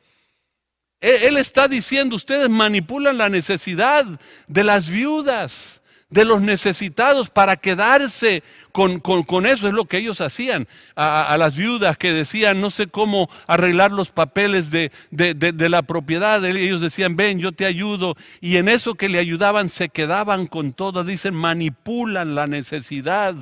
Él 1.01 1.39
está 1.39 1.67
diciendo, 1.67 2.17
ustedes 2.17 2.49
manipulan 2.51 3.17
la 3.17 3.31
necesidad 3.31 4.05
de 4.49 4.65
las 4.65 4.89
viudas 4.91 5.80
de 6.11 6.25
los 6.25 6.43
necesitados 6.43 7.31
para 7.31 7.57
quedarse 7.57 8.43
con, 8.73 9.47
eso. 9.47 9.69
Es 9.69 9.73
lo 9.73 9.85
que 9.85 9.99
ellos 9.99 10.21
hacían 10.21 10.67
a, 10.97 11.37
las 11.39 11.57
viudas 11.57 11.97
que 11.97 12.13
decían, 12.13 12.61
no 12.61 12.71
sé 12.71 12.89
cómo 12.89 13.31
arreglar 13.47 13.93
los 13.93 14.11
papeles 14.11 14.71
de, 14.71 14.91
de, 15.11 15.69
la 15.69 15.83
propiedad. 15.83 16.45
Ellos 16.45 16.81
decían, 16.81 17.17
ven, 17.17 17.39
yo 17.39 17.53
te 17.53 17.65
ayudo. 17.65 18.17
Y 18.41 18.57
en 18.57 18.69
eso 18.69 18.95
que 18.95 19.09
le 19.09 19.21
ayudaban 19.21 19.69
se 19.69 19.89
quedaban 19.89 20.47
con 20.49 20.73
todo. 20.73 21.05
Dicen, 21.05 21.35
manipulan 21.35 22.35
la 22.35 22.47
necesidad. 22.47 23.35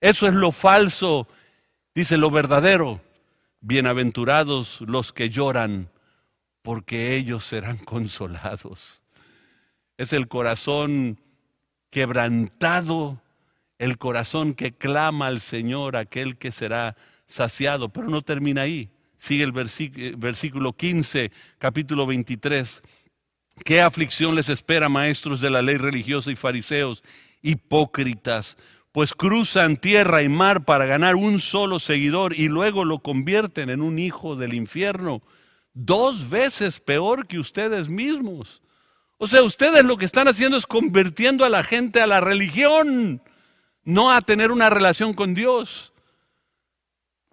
Eso 0.00 0.28
es 0.28 0.34
lo 0.34 0.52
falso. 0.52 1.26
Dice 1.94 2.18
lo 2.18 2.30
verdadero. 2.30 3.00
Bienaventurados 3.60 4.82
los 4.82 5.12
que 5.12 5.30
lloran, 5.30 5.90
porque 6.62 7.16
ellos 7.16 7.44
serán 7.44 7.76
consolados. 7.84 9.02
Es 9.96 10.12
el 10.12 10.28
corazón 10.28 11.18
quebrantado, 11.90 13.20
el 13.78 13.98
corazón 13.98 14.54
que 14.54 14.72
clama 14.72 15.28
al 15.28 15.40
Señor, 15.40 15.96
aquel 15.96 16.36
que 16.36 16.52
será 16.52 16.96
saciado. 17.26 17.88
Pero 17.90 18.08
no 18.08 18.22
termina 18.22 18.62
ahí. 18.62 18.90
Sigue 19.16 19.44
el 19.44 19.52
versículo 19.52 20.72
15, 20.72 21.32
capítulo 21.58 22.06
23. 22.06 22.82
¿Qué 23.64 23.80
aflicción 23.80 24.34
les 24.34 24.48
espera, 24.48 24.88
maestros 24.88 25.40
de 25.40 25.50
la 25.50 25.62
ley 25.62 25.76
religiosa 25.76 26.30
y 26.30 26.36
fariseos, 26.36 27.02
hipócritas? 27.42 28.56
Pues 28.92 29.14
cruzan 29.14 29.76
tierra 29.76 30.22
y 30.22 30.28
mar 30.28 30.64
para 30.64 30.86
ganar 30.86 31.16
un 31.16 31.40
solo 31.40 31.78
seguidor 31.78 32.34
y 32.34 32.48
luego 32.48 32.84
lo 32.84 33.00
convierten 33.00 33.70
en 33.70 33.82
un 33.82 33.98
hijo 33.98 34.36
del 34.36 34.54
infierno, 34.54 35.22
dos 35.74 36.30
veces 36.30 36.80
peor 36.80 37.26
que 37.26 37.38
ustedes 37.38 37.88
mismos. 37.88 38.62
O 39.18 39.26
sea, 39.26 39.42
ustedes 39.42 39.84
lo 39.84 39.96
que 39.96 40.04
están 40.04 40.28
haciendo 40.28 40.56
es 40.56 40.66
convirtiendo 40.66 41.44
a 41.44 41.48
la 41.48 41.64
gente 41.64 42.00
a 42.00 42.06
la 42.06 42.20
religión, 42.20 43.20
no 43.82 44.12
a 44.12 44.20
tener 44.20 44.52
una 44.52 44.70
relación 44.70 45.12
con 45.12 45.34
Dios. 45.34 45.92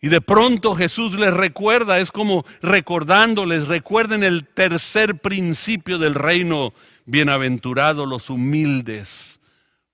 Y 0.02 0.10
de 0.10 0.20
pronto 0.20 0.76
Jesús 0.76 1.14
les 1.14 1.34
recuerda, 1.34 2.00
es 2.00 2.12
como 2.12 2.44
recordándoles, 2.62 3.68
recuerden 3.68 4.24
el 4.24 4.48
tercer 4.48 5.20
principio 5.20 6.00
del 6.00 6.16
reino, 6.16 6.74
bienaventurados 7.06 8.08
los 8.08 8.32
humildes, 8.32 9.40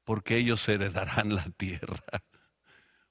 porque 0.06 0.38
ellos 0.38 0.68
heredarán 0.70 1.36
la 1.36 1.50
tierra. 1.58 2.24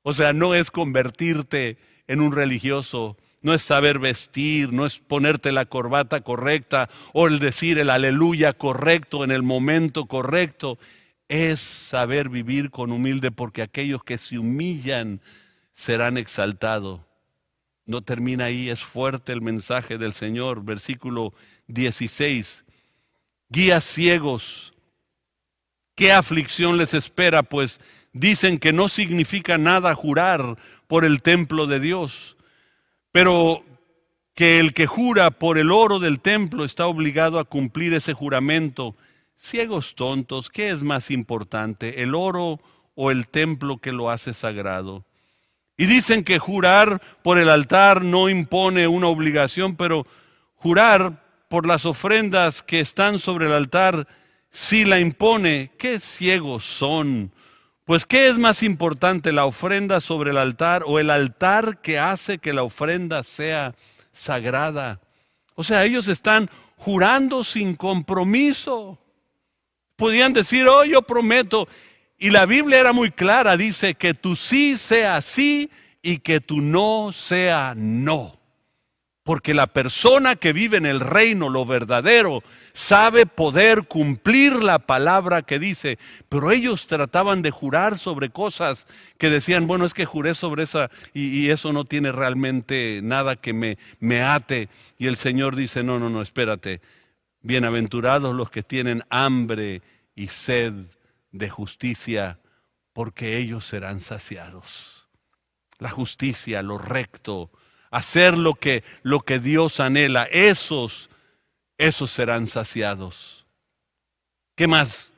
O 0.02 0.14
sea, 0.14 0.32
no 0.32 0.54
es 0.54 0.70
convertirte 0.70 1.78
en 2.06 2.22
un 2.22 2.32
religioso, 2.32 3.18
no 3.42 3.54
es 3.54 3.62
saber 3.62 3.98
vestir, 3.98 4.72
no 4.72 4.86
es 4.86 4.98
ponerte 4.98 5.52
la 5.52 5.66
corbata 5.66 6.20
correcta 6.20 6.90
o 7.12 7.26
el 7.26 7.38
decir 7.38 7.78
el 7.78 7.90
aleluya 7.90 8.52
correcto 8.52 9.24
en 9.24 9.30
el 9.30 9.42
momento 9.42 10.06
correcto, 10.06 10.78
es 11.28 11.60
saber 11.60 12.28
vivir 12.28 12.70
con 12.70 12.92
humilde 12.92 13.30
porque 13.30 13.62
aquellos 13.62 14.02
que 14.02 14.18
se 14.18 14.38
humillan 14.38 15.20
serán 15.72 16.18
exaltados. 16.18 17.00
No 17.86 18.02
termina 18.02 18.46
ahí, 18.46 18.68
es 18.68 18.80
fuerte 18.80 19.32
el 19.32 19.40
mensaje 19.40 19.96
del 19.96 20.12
Señor. 20.12 20.64
Versículo 20.64 21.32
16. 21.68 22.64
Guías 23.48 23.84
ciegos, 23.84 24.74
¿qué 25.96 26.12
aflicción 26.12 26.76
les 26.78 26.94
espera? 26.94 27.42
Pues 27.42 27.80
dicen 28.12 28.58
que 28.58 28.72
no 28.72 28.88
significa 28.88 29.58
nada 29.58 29.94
jurar 29.94 30.56
por 30.86 31.04
el 31.04 31.22
templo 31.22 31.66
de 31.66 31.80
Dios, 31.80 32.36
pero 33.12 33.64
que 34.34 34.60
el 34.60 34.72
que 34.72 34.86
jura 34.86 35.30
por 35.30 35.58
el 35.58 35.70
oro 35.70 35.98
del 35.98 36.20
templo 36.20 36.64
está 36.64 36.86
obligado 36.86 37.38
a 37.38 37.44
cumplir 37.44 37.94
ese 37.94 38.12
juramento. 38.12 38.96
Ciegos 39.38 39.94
tontos, 39.94 40.50
¿qué 40.50 40.70
es 40.70 40.82
más 40.82 41.10
importante, 41.10 42.02
el 42.02 42.14
oro 42.14 42.60
o 42.94 43.10
el 43.10 43.28
templo 43.28 43.78
que 43.78 43.92
lo 43.92 44.10
hace 44.10 44.34
sagrado? 44.34 45.04
Y 45.76 45.86
dicen 45.86 46.24
que 46.24 46.38
jurar 46.38 47.00
por 47.22 47.38
el 47.38 47.48
altar 47.48 48.04
no 48.04 48.28
impone 48.28 48.86
una 48.86 49.08
obligación, 49.08 49.76
pero 49.76 50.06
jurar 50.54 51.24
por 51.48 51.66
las 51.66 51.86
ofrendas 51.86 52.62
que 52.62 52.80
están 52.80 53.18
sobre 53.18 53.46
el 53.46 53.52
altar 53.52 54.06
sí 54.50 54.84
la 54.84 55.00
impone. 55.00 55.70
Qué 55.78 55.98
ciegos 55.98 56.64
son. 56.64 57.32
Pues 57.90 58.06
¿qué 58.06 58.28
es 58.28 58.38
más 58.38 58.62
importante, 58.62 59.32
la 59.32 59.46
ofrenda 59.46 60.00
sobre 60.00 60.30
el 60.30 60.38
altar 60.38 60.84
o 60.86 61.00
el 61.00 61.10
altar 61.10 61.80
que 61.80 61.98
hace 61.98 62.38
que 62.38 62.52
la 62.52 62.62
ofrenda 62.62 63.24
sea 63.24 63.74
sagrada? 64.12 65.00
O 65.56 65.64
sea, 65.64 65.84
ellos 65.84 66.06
están 66.06 66.48
jurando 66.76 67.42
sin 67.42 67.74
compromiso. 67.74 68.96
Podían 69.96 70.32
decir, 70.32 70.68
oh, 70.68 70.84
yo 70.84 71.02
prometo, 71.02 71.66
y 72.16 72.30
la 72.30 72.46
Biblia 72.46 72.78
era 72.78 72.92
muy 72.92 73.10
clara, 73.10 73.56
dice 73.56 73.96
que 73.96 74.14
tu 74.14 74.36
sí 74.36 74.76
sea 74.76 75.20
sí 75.20 75.68
y 76.00 76.18
que 76.18 76.40
tu 76.40 76.60
no 76.60 77.10
sea 77.12 77.74
no. 77.76 78.39
Porque 79.22 79.52
la 79.52 79.66
persona 79.66 80.36
que 80.36 80.54
vive 80.54 80.78
en 80.78 80.86
el 80.86 81.00
reino, 81.00 81.50
lo 81.50 81.66
verdadero, 81.66 82.42
sabe 82.72 83.26
poder 83.26 83.86
cumplir 83.86 84.62
la 84.62 84.78
palabra 84.78 85.42
que 85.42 85.58
dice. 85.58 85.98
Pero 86.30 86.50
ellos 86.50 86.86
trataban 86.86 87.42
de 87.42 87.50
jurar 87.50 87.98
sobre 87.98 88.30
cosas 88.30 88.86
que 89.18 89.28
decían, 89.28 89.66
bueno, 89.66 89.84
es 89.84 89.92
que 89.92 90.06
juré 90.06 90.34
sobre 90.34 90.62
esa 90.62 90.90
y, 91.12 91.50
eso 91.50 91.72
no 91.72 91.84
tiene 91.84 92.12
realmente 92.12 93.00
nada 93.02 93.36
que 93.36 93.52
me, 93.52 93.76
me 93.98 94.22
ate. 94.22 94.70
Y 94.96 95.06
el 95.06 95.16
Señor 95.16 95.54
dice, 95.54 95.82
no, 95.82 95.98
no, 95.98 96.08
no, 96.08 96.22
espérate. 96.22 96.80
Bienaventurados 97.42 98.34
los 98.34 98.50
que 98.50 98.62
tienen 98.62 99.02
hambre 99.10 99.82
y 100.14 100.28
sed 100.28 100.72
de 101.32 101.48
justicia, 101.48 102.38
porque 102.92 103.36
ellos 103.38 103.66
serán 103.66 104.00
saciados. 104.00 105.08
La 105.78 105.90
justicia, 105.90 106.62
lo 106.62 106.78
recto, 106.78 107.50
hacer 107.90 108.38
lo 108.38 108.54
que, 108.54 108.84
lo 109.02 109.20
que 109.20 109.38
Dios 109.38 109.80
anhela, 109.80 110.24
esos, 110.30 111.10
esos 111.78 112.10
serán 112.10 112.46
saciados. 112.46 113.46
¿Qué 114.56 114.66
más? 114.66 115.12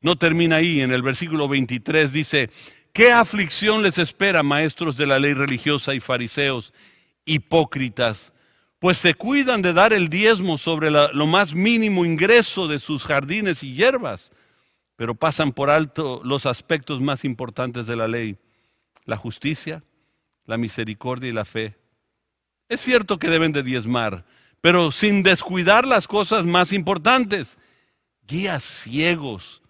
No 0.00 0.16
termina 0.16 0.56
ahí, 0.56 0.80
en 0.80 0.92
el 0.92 1.02
versículo 1.02 1.48
23 1.48 2.12
dice, 2.12 2.50
¿qué 2.92 3.12
aflicción 3.12 3.82
les 3.82 3.98
espera, 3.98 4.42
maestros 4.42 4.96
de 4.96 5.06
la 5.06 5.18
ley 5.18 5.34
religiosa 5.34 5.94
y 5.94 6.00
fariseos, 6.00 6.72
hipócritas? 7.24 8.32
Pues 8.78 8.98
se 8.98 9.14
cuidan 9.14 9.62
de 9.62 9.72
dar 9.72 9.92
el 9.92 10.08
diezmo 10.08 10.58
sobre 10.58 10.90
lo 10.90 11.26
más 11.26 11.54
mínimo 11.54 12.04
ingreso 12.04 12.68
de 12.68 12.78
sus 12.78 13.04
jardines 13.04 13.62
y 13.62 13.74
hierbas 13.74 14.32
pero 14.96 15.14
pasan 15.14 15.52
por 15.52 15.70
alto 15.70 16.20
los 16.24 16.46
aspectos 16.46 17.00
más 17.00 17.24
importantes 17.24 17.86
de 17.86 17.96
la 17.96 18.08
ley, 18.08 18.38
la 19.04 19.16
justicia, 19.16 19.84
la 20.46 20.56
misericordia 20.56 21.28
y 21.28 21.32
la 21.32 21.44
fe. 21.44 21.76
Es 22.68 22.80
cierto 22.80 23.18
que 23.18 23.28
deben 23.28 23.52
de 23.52 23.62
diezmar, 23.62 24.24
pero 24.60 24.90
sin 24.90 25.22
descuidar 25.22 25.86
las 25.86 26.08
cosas 26.08 26.44
más 26.44 26.72
importantes. 26.72 27.58
Guías 28.26 28.64
ciegos, 28.64 29.62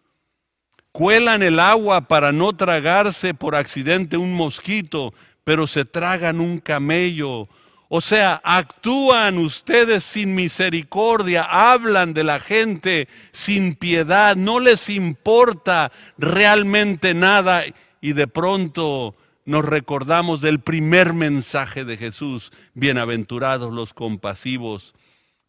cuelan 0.92 1.42
el 1.42 1.58
agua 1.60 2.08
para 2.08 2.32
no 2.32 2.54
tragarse 2.56 3.34
por 3.34 3.54
accidente 3.54 4.16
un 4.16 4.34
mosquito, 4.34 5.12
pero 5.44 5.66
se 5.66 5.84
tragan 5.84 6.40
un 6.40 6.58
camello 6.58 7.48
o 7.88 8.00
sea, 8.00 8.40
actúan 8.42 9.38
ustedes 9.38 10.02
sin 10.02 10.34
misericordia, 10.34 11.44
hablan 11.44 12.14
de 12.14 12.24
la 12.24 12.40
gente 12.40 13.08
sin 13.30 13.76
piedad, 13.76 14.34
no 14.34 14.58
les 14.58 14.88
importa 14.88 15.92
realmente 16.18 17.14
nada 17.14 17.64
y 18.00 18.12
de 18.12 18.26
pronto 18.26 19.14
nos 19.46 19.64
recordamos 19.64 20.40
del 20.40 20.60
primer 20.60 21.14
mensaje 21.14 21.84
de 21.84 21.96
Jesús, 21.96 22.52
bienaventurados 22.74 23.72
los 23.72 23.94
compasivos, 23.94 24.94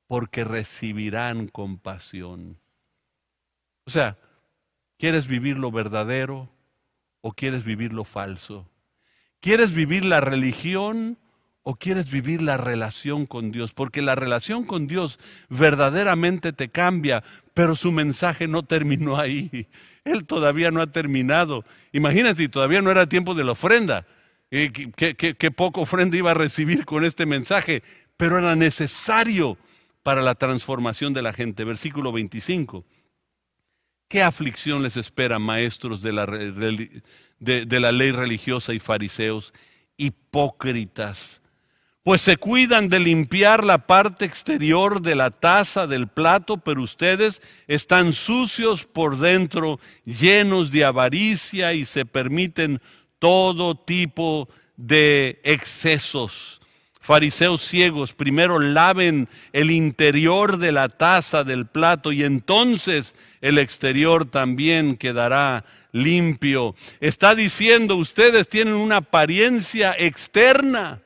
porque 0.05 0.43
recibirán 0.43 1.47
compasión. 1.47 2.57
O 3.85 3.89
sea, 3.89 4.17
¿quieres 4.97 5.27
vivir 5.27 5.57
lo 5.57 5.71
verdadero 5.71 6.49
o 7.21 7.33
quieres 7.33 7.65
vivir 7.65 7.91
lo 7.91 8.03
falso? 8.03 8.69
¿Quieres 9.41 9.73
vivir 9.73 10.05
la 10.05 10.21
religión? 10.21 11.17
o 11.69 11.75
quieres 11.75 12.09
vivir 12.09 12.41
la 12.41 12.55
relación 12.55 13.25
con 13.25 13.51
Dios? 13.51 13.73
Porque 13.73 14.01
la 14.01 14.15
relación 14.15 14.63
con 14.63 14.87
Dios 14.87 15.19
verdaderamente 15.49 16.53
te 16.53 16.69
cambia, 16.69 17.25
pero 17.53 17.75
su 17.75 17.91
mensaje 17.91 18.47
no 18.47 18.63
terminó 18.63 19.17
ahí. 19.17 19.67
Él 20.07 20.25
todavía 20.25 20.71
no 20.71 20.81
ha 20.81 20.87
terminado. 20.87 21.63
Imagínate, 21.91 22.49
todavía 22.49 22.81
no 22.81 22.91
era 22.91 23.07
tiempo 23.07 23.33
de 23.33 23.43
la 23.43 23.51
ofrenda. 23.51 24.05
Eh, 24.51 24.71
¿Qué, 24.71 25.15
qué, 25.15 25.51
poco 25.51 25.81
ofrenda 25.81 26.17
iba 26.17 26.31
a 26.31 26.35
recibir 26.35 26.85
con 26.85 27.03
este 27.03 27.25
mensaje? 27.25 27.83
Pero 28.15 28.37
era 28.37 28.55
necesario 28.55 29.57
para 30.03 30.21
la 30.21 30.35
transformación 30.35 31.13
de 31.13 31.21
la 31.21 31.33
gente. 31.33 31.63
Versículo 31.65 32.11
25. 32.11 32.85
¿Qué 34.07 34.23
aflicción 34.23 34.83
les 34.83 34.95
espera, 34.95 35.37
maestros 35.37 36.01
de 36.01 36.13
la 36.13 37.91
ley 37.91 38.11
religiosa 38.11 38.73
y 38.73 38.79
fariseos? 38.79 39.53
Hipócritas 39.97 41.41
pues 42.07 42.21
se 42.21 42.37
cuidan 42.37 42.87
de 42.87 43.01
limpiar 43.01 43.65
la 43.65 43.79
parte 43.79 44.23
exterior 44.23 45.01
de 45.01 45.13
la 45.13 45.29
taza 45.29 45.87
del 45.87 46.07
plato, 46.07 46.55
pero 46.55 46.81
ustedes 46.81 47.41
están 47.67 48.13
sucios 48.13 48.85
por 48.85 49.17
dentro, 49.17 49.81
llenos 50.05 50.71
de 50.71 50.85
avaricia 50.85 51.73
y 51.73 51.83
se 51.83 52.05
permiten 52.05 52.79
todo 53.19 53.75
tipo 53.75 54.47
de 54.77 55.41
excesos. 55.43 56.61
Fariseos 57.01 57.61
ciegos, 57.61 58.13
primero 58.13 58.57
laven 58.57 59.27
el 59.51 59.69
interior 59.69 60.59
de 60.59 60.71
la 60.71 60.87
taza 60.87 61.43
del 61.43 61.65
plato 61.65 62.13
y 62.13 62.23
entonces 62.23 63.15
el 63.41 63.57
exterior 63.57 64.25
también 64.25 64.95
quedará 64.95 65.65
limpio. 65.91 66.73
Está 67.01 67.35
diciendo, 67.35 67.97
ustedes 67.97 68.47
tienen 68.47 68.75
una 68.75 68.95
apariencia 68.95 69.93
externa 69.99 71.01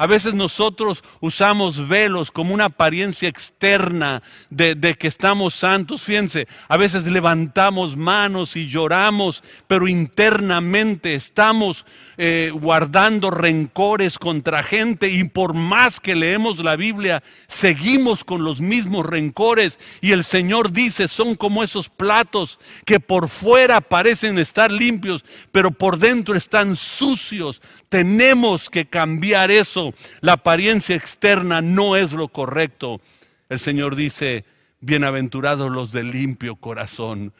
A 0.00 0.06
veces 0.06 0.32
nosotros 0.32 1.04
usamos 1.20 1.86
velos 1.86 2.30
como 2.30 2.54
una 2.54 2.64
apariencia 2.64 3.28
externa 3.28 4.22
de, 4.48 4.96
que 4.98 5.06
estamos 5.06 5.52
santos. 5.52 6.00
Fíjense, 6.00 6.48
a 6.68 6.78
veces 6.78 7.04
levantamos 7.04 7.98
manos 7.98 8.56
y 8.56 8.66
lloramos, 8.66 9.44
pero 9.66 9.88
internamente 9.88 11.14
estamos 11.14 11.84
eh, 12.16 12.50
guardando 12.50 13.30
rencores 13.30 14.18
contra 14.18 14.62
gente 14.62 15.10
y 15.10 15.24
por 15.24 15.52
más 15.52 16.00
que 16.00 16.14
leemos 16.14 16.60
la 16.60 16.76
Biblia, 16.76 17.22
seguimos 17.46 18.24
con 18.24 18.42
los 18.42 18.58
mismos 18.58 19.04
rencores. 19.04 19.78
Y 20.00 20.12
el 20.12 20.24
Señor 20.24 20.72
dice, 20.72 21.08
son 21.08 21.34
como 21.34 21.62
esos 21.62 21.90
platos 21.90 22.58
que 22.86 23.00
por 23.00 23.28
fuera 23.28 23.82
parecen 23.82 24.38
estar 24.38 24.70
limpios, 24.70 25.26
pero 25.52 25.70
por 25.70 25.98
dentro 25.98 26.36
están 26.36 26.74
sucios. 26.74 27.60
Tenemos 27.90 28.70
que 28.70 28.86
cambiar 28.86 29.50
eso. 29.50 29.89
La 30.20 30.32
apariencia 30.32 30.96
externa 30.96 31.60
no 31.60 31.96
es 31.96 32.12
lo 32.12 32.28
correcto. 32.28 33.00
El 33.48 33.58
Señor 33.58 33.96
dice, 33.96 34.44
bienaventurados 34.80 35.70
los 35.70 35.92
de 35.92 36.04
limpio 36.04 36.56
corazón, 36.56 37.32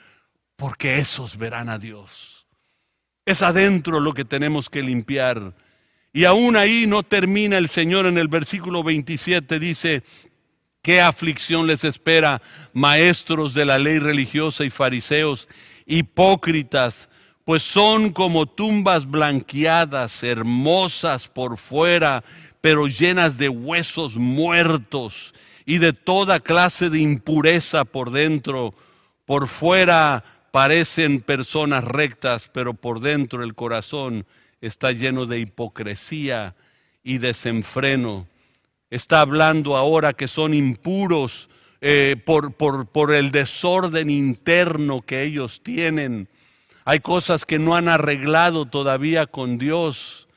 porque 0.57 0.99
esos 0.99 1.37
verán 1.37 1.69
a 1.69 1.79
Dios. 1.79 2.47
Es 3.27 3.43
adentro 3.43 4.01
lo 4.01 4.15
que 4.15 4.25
tenemos 4.25 4.71
que 4.71 4.83
limpiar. 4.83 5.55
Y 6.13 6.25
aún 6.25 6.57
ahí 6.57 6.87
no 6.87 7.03
termina 7.03 7.59
el 7.59 7.69
Señor 7.69 8.07
en 8.07 8.19
el 8.19 8.29
versículo 8.29 8.83
27, 8.83 9.59
dice, 9.59 10.03
¿qué 10.83 11.01
aflicción 11.01 11.67
les 11.67 11.85
espera, 11.85 12.43
maestros 12.73 13.55
de 13.55 13.65
la 13.65 13.79
ley 13.79 13.99
religiosa 13.99 14.65
y 14.65 14.71
fariseos, 14.71 15.49
hipócritas? 15.87 17.10
Pues 17.51 17.65
son 17.65 18.11
como 18.11 18.47
tumbas 18.47 19.11
blanqueadas, 19.11 20.23
hermosas 20.23 21.27
por 21.27 21.59
fuera, 21.59 22.23
pero 22.61 22.87
llenas 22.87 23.39
de 23.39 23.49
huesos 23.49 24.15
muertos 24.15 25.35
y 25.67 25.79
de 25.79 25.93
toda 25.93 26.39
clase 26.39 26.91
de 26.91 27.01
impureza 27.01 27.85
por 27.85 28.13
dentro. 28.13 28.73
Por 29.27 29.49
fuera 29.49 30.23
parecen 30.53 31.23
personas 31.23 31.83
rectas, 31.83 32.49
pero 32.55 32.73
por 32.73 33.01
dentro 33.01 33.43
el 33.43 33.57
corazón 33.57 34.27
está 34.61 34.93
lleno 34.93 35.27
de 35.27 35.41
hipocresía 35.41 36.55
y 37.03 37.19
desenfreno. 37.19 38.29
Está 38.91 39.23
hablando 39.23 39.77
ahora 39.77 40.13
que 40.13 40.29
son 40.29 40.55
impuros 40.55 41.51
eh, 41.81 42.15
por, 42.25 43.13
el 43.13 43.33
desorden 43.33 44.09
interno 44.09 45.03
que 45.03 45.25
ellos 45.25 45.63
tienen 45.65 46.29
hay 46.85 47.01
cosas 47.01 47.45
que 47.45 47.59
no 47.59 47.77
han 47.77 47.89
arreglado 47.89 48.67
todavía 48.67 49.27
con 49.27 49.59
Dios. 49.59 50.29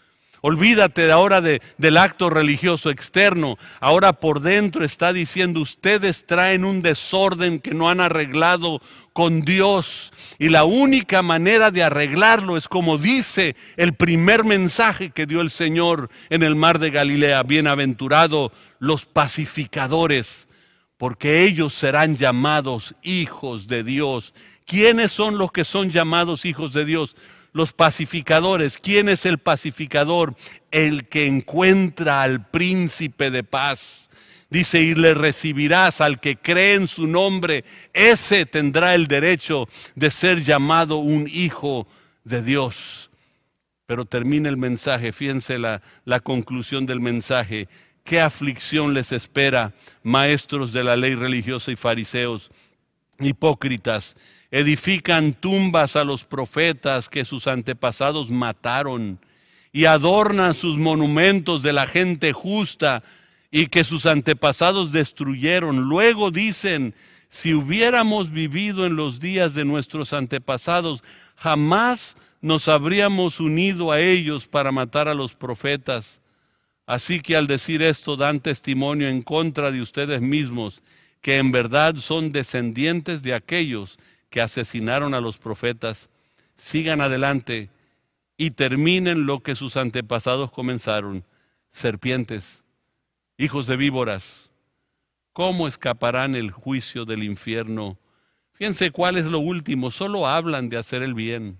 Olvídate 0.45 1.09
ahora 1.09 1.39
de, 1.39 1.61
del 1.77 1.95
acto 1.95 2.29
religioso 2.29 2.89
externo. 2.89 3.57
Ahora 3.79 4.11
por 4.11 4.41
dentro 4.41 4.83
está 4.83 5.13
diciendo, 5.13 5.61
ustedes 5.61 6.25
traen 6.25 6.65
un 6.65 6.81
desorden 6.81 7.59
que 7.59 7.73
no 7.73 7.89
han 7.89 8.01
arreglado 8.01 8.81
con 9.13 9.39
Dios. 9.39 10.11
Y 10.39 10.49
la 10.49 10.65
única 10.65 11.21
manera 11.21 11.71
de 11.71 11.81
arreglarlo 11.81 12.57
es 12.57 12.67
como 12.67 12.97
dice 12.97 13.55
el 13.77 13.93
primer 13.93 14.43
mensaje 14.43 15.11
que 15.11 15.25
dio 15.25 15.39
el 15.39 15.49
Señor 15.49 16.09
en 16.29 16.43
el 16.43 16.57
mar 16.57 16.77
de 16.77 16.89
Galilea. 16.89 17.43
Bienaventurado 17.43 18.51
los 18.79 19.05
pacificadores, 19.05 20.49
porque 20.97 21.45
ellos 21.45 21.73
serán 21.73 22.17
llamados 22.17 22.95
hijos 23.01 23.67
de 23.67 23.83
Dios. 23.83 24.33
¿Quiénes 24.65 25.11
son 25.11 25.37
los 25.37 25.51
que 25.51 25.63
son 25.63 25.91
llamados 25.91 26.45
hijos 26.45 26.73
de 26.73 26.85
Dios? 26.85 27.15
Los 27.51 27.73
pacificadores. 27.73 28.77
¿Quién 28.77 29.09
es 29.09 29.25
el 29.25 29.37
pacificador? 29.37 30.35
El 30.71 31.07
que 31.07 31.27
encuentra 31.27 32.23
al 32.23 32.47
príncipe 32.47 33.29
de 33.29 33.43
paz. 33.43 34.09
Dice, 34.49 34.81
y 34.81 34.93
le 34.93 35.13
recibirás 35.15 35.99
al 35.99 36.19
que 36.19 36.37
cree 36.37 36.75
en 36.75 36.87
su 36.87 37.07
nombre. 37.07 37.65
Ese 37.91 38.45
tendrá 38.45 38.93
el 38.95 39.07
derecho 39.07 39.67
de 39.95 40.11
ser 40.11 40.43
llamado 40.43 40.97
un 40.97 41.27
hijo 41.27 41.87
de 42.23 42.41
Dios. 42.41 43.09
Pero 43.85 44.05
termina 44.05 44.49
el 44.49 44.57
mensaje, 44.57 45.11
fíjense 45.11 45.57
la, 45.57 45.81
la 46.05 46.19
conclusión 46.19 46.85
del 46.85 46.99
mensaje. 46.99 47.67
¿Qué 48.03 48.21
aflicción 48.21 48.93
les 48.93 49.11
espera, 49.11 49.73
maestros 50.03 50.71
de 50.73 50.83
la 50.83 50.95
ley 50.95 51.15
religiosa 51.15 51.71
y 51.71 51.75
fariseos, 51.75 52.51
hipócritas? 53.19 54.15
Edifican 54.53 55.33
tumbas 55.33 55.95
a 55.95 56.03
los 56.03 56.25
profetas 56.25 57.09
que 57.09 57.25
sus 57.25 57.47
antepasados 57.47 58.29
mataron 58.29 59.17
y 59.71 59.85
adornan 59.85 60.53
sus 60.53 60.77
monumentos 60.77 61.63
de 61.63 61.73
la 61.73 61.87
gente 61.87 62.33
justa 62.33 63.01
y 63.49 63.65
que 63.65 63.83
sus 63.83 64.05
antepasados 64.05 64.91
destruyeron. 64.91 65.89
Luego 65.89 66.29
dicen, 66.29 66.93
si 67.29 67.55
hubiéramos 67.55 68.29
vivido 68.29 68.85
en 68.85 68.95
los 68.95 69.19
días 69.19 69.55
de 69.55 69.65
nuestros 69.65 70.13
antepasados, 70.13 71.03
jamás 71.35 72.15
nos 72.39 72.67
habríamos 72.67 73.39
unido 73.39 73.91
a 73.91 73.99
ellos 73.99 74.45
para 74.45 74.71
matar 74.71 75.07
a 75.07 75.15
los 75.15 75.33
profetas. 75.33 76.21
Así 76.85 77.21
que 77.21 77.35
al 77.35 77.47
decir 77.47 77.81
esto 77.81 78.17
dan 78.17 78.39
testimonio 78.39 79.09
en 79.09 79.23
contra 79.23 79.71
de 79.71 79.81
ustedes 79.81 80.21
mismos, 80.21 80.83
que 81.21 81.39
en 81.39 81.51
verdad 81.51 81.95
son 81.95 82.31
descendientes 82.31 83.23
de 83.23 83.33
aquellos 83.33 83.97
que 84.33 84.41
asesinaron 84.41 85.13
a 85.13 85.21
los 85.21 85.37
profetas 85.37 86.09
sigan 86.57 87.01
adelante 87.01 87.69
y 88.35 88.49
terminen 88.49 89.27
lo 89.27 89.41
que 89.43 89.53
sus 89.53 89.77
antepasados 89.77 90.49
comenzaron, 90.49 91.23
serpientes, 91.69 92.63
hijos 93.37 93.67
de 93.67 93.77
víboras. 93.77 94.49
¿Cómo 95.33 95.67
escaparán 95.67 96.33
el 96.33 96.49
juicio 96.49 97.05
del 97.05 97.21
infierno? 97.21 97.99
Fíjense 98.53 98.89
cuál 98.89 99.17
es 99.17 99.27
lo 99.27 99.37
último, 99.37 99.91
solo 99.91 100.27
hablan 100.27 100.67
de 100.67 100.77
hacer 100.77 101.03
el 101.03 101.13
bien. 101.13 101.59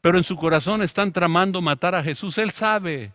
Pero 0.00 0.18
en 0.18 0.24
su 0.24 0.34
corazón 0.34 0.82
están 0.82 1.12
tramando 1.12 1.62
matar 1.62 1.94
a 1.94 2.02
Jesús, 2.02 2.36
Él 2.36 2.50
sabe. 2.50 3.12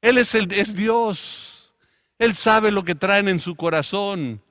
Él 0.00 0.18
es, 0.18 0.34
el, 0.34 0.52
es 0.52 0.74
Dios. 0.74 1.72
Él 2.18 2.34
sabe 2.34 2.72
lo 2.72 2.82
que 2.82 2.96
traen 2.96 3.28
en 3.28 3.38
su 3.38 3.54
corazón. 3.54 4.42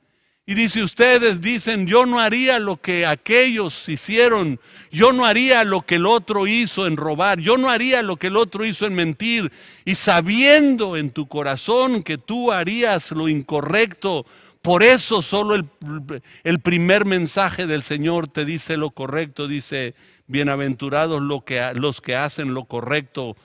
Y 0.48 0.54
dice, 0.54 0.84
ustedes 0.84 1.42
dicen, 1.42 1.88
yo 1.88 2.06
no 2.06 2.20
haría 2.20 2.60
lo 2.60 2.78
que 2.78 3.08
aquellos 3.08 3.90
hicieron, 3.90 4.60
yo 4.92 5.12
no 5.12 5.26
haría 5.26 5.64
lo 5.64 5.82
que 5.82 5.96
el 5.96 6.06
otro 6.06 6.46
hizo 6.46 6.86
en 6.86 6.98
robar, 6.98 7.40
yo 7.40 7.58
no 7.58 7.72
haría 7.72 8.04
lo 8.04 8.18
que 8.18 8.28
el 8.28 8.38
otro 8.38 8.64
hizo 8.64 8.86
en 8.86 8.94
mentir. 8.94 9.52
Y 9.86 9.96
sabiendo 9.96 10.98
en 10.98 11.10
tu 11.10 11.28
corazón 11.28 12.04
que 12.04 12.20
tú 12.20 12.52
harías 12.52 13.12
lo 13.12 13.28
incorrecto, 13.28 14.28
por 14.62 14.84
eso 14.84 15.24
solo 15.24 15.56
el, 15.56 16.60
primer 16.60 17.06
mensaje 17.06 17.66
del 17.66 17.82
Señor 17.82 18.28
te 18.28 18.46
dice 18.46 18.78
lo 18.78 18.92
correcto, 18.92 19.48
dice, 19.48 19.96
bienaventurados 20.28 21.24
los 21.24 22.02
que 22.02 22.16
hacen 22.16 22.54
lo 22.54 22.66
correcto, 22.66 23.36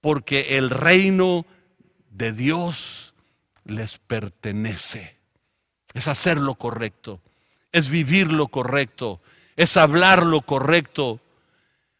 porque 0.00 0.56
el 0.56 0.70
reino 0.70 1.44
de 2.08 2.32
Dios 2.32 3.14
les 3.66 3.98
pertenece 3.98 5.19
es 5.94 6.08
hacer 6.08 6.38
lo 6.38 6.54
correcto, 6.54 7.20
es 7.72 7.88
vivir 7.88 8.32
lo 8.32 8.48
correcto, 8.48 9.20
es 9.56 9.76
hablar 9.76 10.24
lo 10.24 10.42
correcto. 10.42 11.20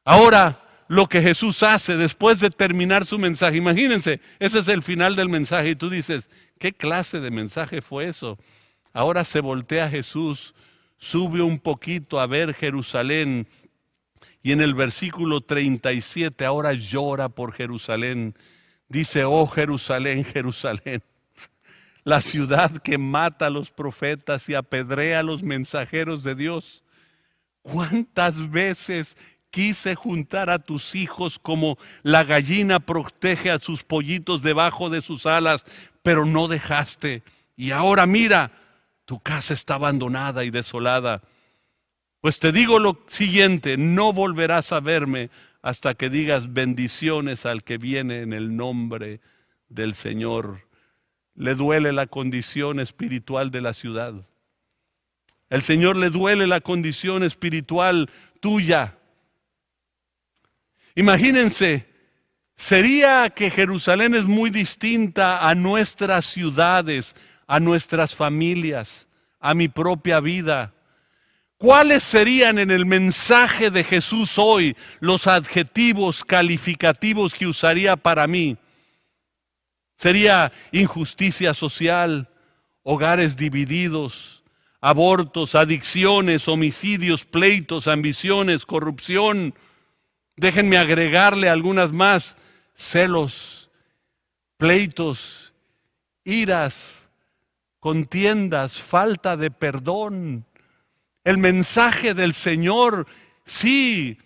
Ahora, 0.05 0.61
lo 0.89 1.09
que 1.09 1.23
Jesús 1.23 1.63
hace 1.63 1.97
después 1.97 2.41
de 2.41 2.51
terminar 2.51 3.07
su 3.07 3.19
mensaje, 3.19 3.57
imagínense, 3.57 4.21
ese 4.39 4.59
es 4.59 4.69
el 4.69 4.83
final 4.83 5.15
del 5.15 5.29
mensaje 5.29 5.71
y 5.71 5.77
tú 5.77 5.89
dices, 5.89 6.31
¿qué 6.59 6.73
clase 6.73 7.21
de 7.21 7.31
mensaje 7.31 7.81
fue 7.81 8.09
eso? 8.09 8.39
Ahora 8.93 9.25
se 9.25 9.41
voltea 9.41 9.89
Jesús, 9.89 10.55
sube 10.99 11.43
un 11.43 11.59
poquito 11.59 12.19
a 12.19 12.27
ver 12.27 12.55
Jerusalén 12.55 13.47
y 14.43 14.53
en 14.53 14.61
el 14.61 14.75
versículo 14.75 15.43
37 15.43 16.45
ahora 16.45 16.73
llora 16.73 17.29
por 17.29 17.53
Jerusalén. 17.53 18.35
Dice, 18.89 19.25
oh 19.25 19.47
Jerusalén, 19.47 20.25
Jerusalén, 20.25 21.03
la 22.05 22.21
ciudad 22.21 22.83
que 22.83 22.99
mata 22.99 23.47
a 23.47 23.51
los 23.51 23.71
profetas 23.71 24.49
y 24.49 24.55
apedrea 24.55 25.21
a 25.21 25.23
los 25.23 25.43
mensajeros 25.43 26.23
de 26.23 26.35
Dios. 26.35 26.85
¿Cuántas 27.63 28.51
veces 28.51 29.17
quise 29.51 29.95
juntar 29.95 30.49
a 30.49 30.59
tus 30.59 30.95
hijos 30.95 31.39
como 31.39 31.77
la 32.03 32.25
gallina 32.25 32.81
protege 32.81 33.51
a 33.51 33.59
sus 33.59 33.85
pollitos 33.85 34.43
debajo 34.43 34.89
de 34.91 35.03
sus 35.03 35.27
alas, 35.27 35.65
pero 36.03 36.25
no 36.25 36.49
dejaste? 36.49 37.23
Y 37.57 37.73
ahora 37.73 38.07
mira, 38.07 38.53
tu 39.05 39.21
casa 39.21 39.55
está 39.55 39.75
abandonada 39.75 40.45
y 40.45 40.51
desolada. 40.51 41.23
Pues 42.21 42.39
te 42.39 42.53
digo 42.53 42.79
lo 42.79 43.05
siguiente, 43.09 43.77
no 43.77 44.13
volverás 44.13 44.73
a 44.73 44.81
verme 44.81 45.31
hasta 45.63 45.95
que 45.95 46.09
digas 46.09 46.53
bendiciones 46.53 47.45
al 47.45 47.65
que 47.65 47.77
viene 47.77 48.23
en 48.23 48.33
el 48.33 48.57
nombre 48.57 49.21
del 49.69 49.95
Señor 49.95 50.70
le 51.35 51.55
duele 51.55 51.93
la 51.93 52.07
condición 52.07 52.81
espiritual 52.81 53.51
de 53.51 53.61
la 53.61 53.75
ciudad. 53.75 54.15
El 55.49 55.63
Señor 55.63 55.97
le 55.97 56.11
duele 56.11 56.47
la 56.47 56.61
condición 56.61 57.23
espiritual 57.23 58.11
tuya. 58.41 58.99
Imagínense 60.95 61.91
Sería 62.61 63.31
que 63.31 63.51
Jerusalén 63.51 64.15
es 64.15 64.27
muy 64.27 64.51
distinta 64.51 65.49
a 65.49 65.55
nuestras 65.55 66.27
ciudades, 66.27 67.17
a 67.47 67.59
nuestras 67.59 68.15
familias, 68.15 69.09
a 69.41 69.55
mi 69.55 69.69
propia 69.69 70.21
vida. 70.21 70.75
¿Cuáles 71.57 72.03
serían 72.03 72.59
en 72.59 72.71
el 72.71 72.85
mensaje 72.85 73.71
de 73.71 73.83
Jesús 73.83 74.35
hoy 74.37 74.77
los 75.01 75.27
adjetivos 75.27 76.23
calificativos 76.23 77.33
que 77.33 77.47
usaría 77.47 77.97
para 77.97 78.27
mí? 78.27 78.59
Sería 80.01 80.51
injusticia 80.73 81.53
social, 81.53 82.31
hogares 82.85 83.37
divididos, 83.37 84.43
abortos, 84.81 85.55
adicciones, 85.55 86.49
homicidios, 86.49 87.27
pleitos, 87.27 87.87
ambiciones, 87.87 88.65
corrupción. 88.65 89.55
Déjenme 90.37 90.79
agregarle 90.79 91.51
algunas 91.51 91.93
más 91.93 92.39
celos, 92.73 93.71
pleitos, 94.57 95.53
iras, 96.25 97.07
contiendas, 97.79 98.81
falta 98.81 99.37
de 99.37 99.51
perdón. 99.51 100.47
El 101.25 101.37
mensaje 101.37 102.15
del 102.15 102.33
Señor, 102.33 103.07
sí, 103.45 104.17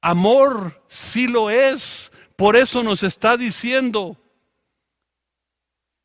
amor, 0.00 0.84
sí 0.86 1.26
lo 1.26 1.50
es. 1.50 2.12
Por 2.36 2.54
eso 2.54 2.84
nos 2.84 3.02
está 3.02 3.36
diciendo. 3.36 4.20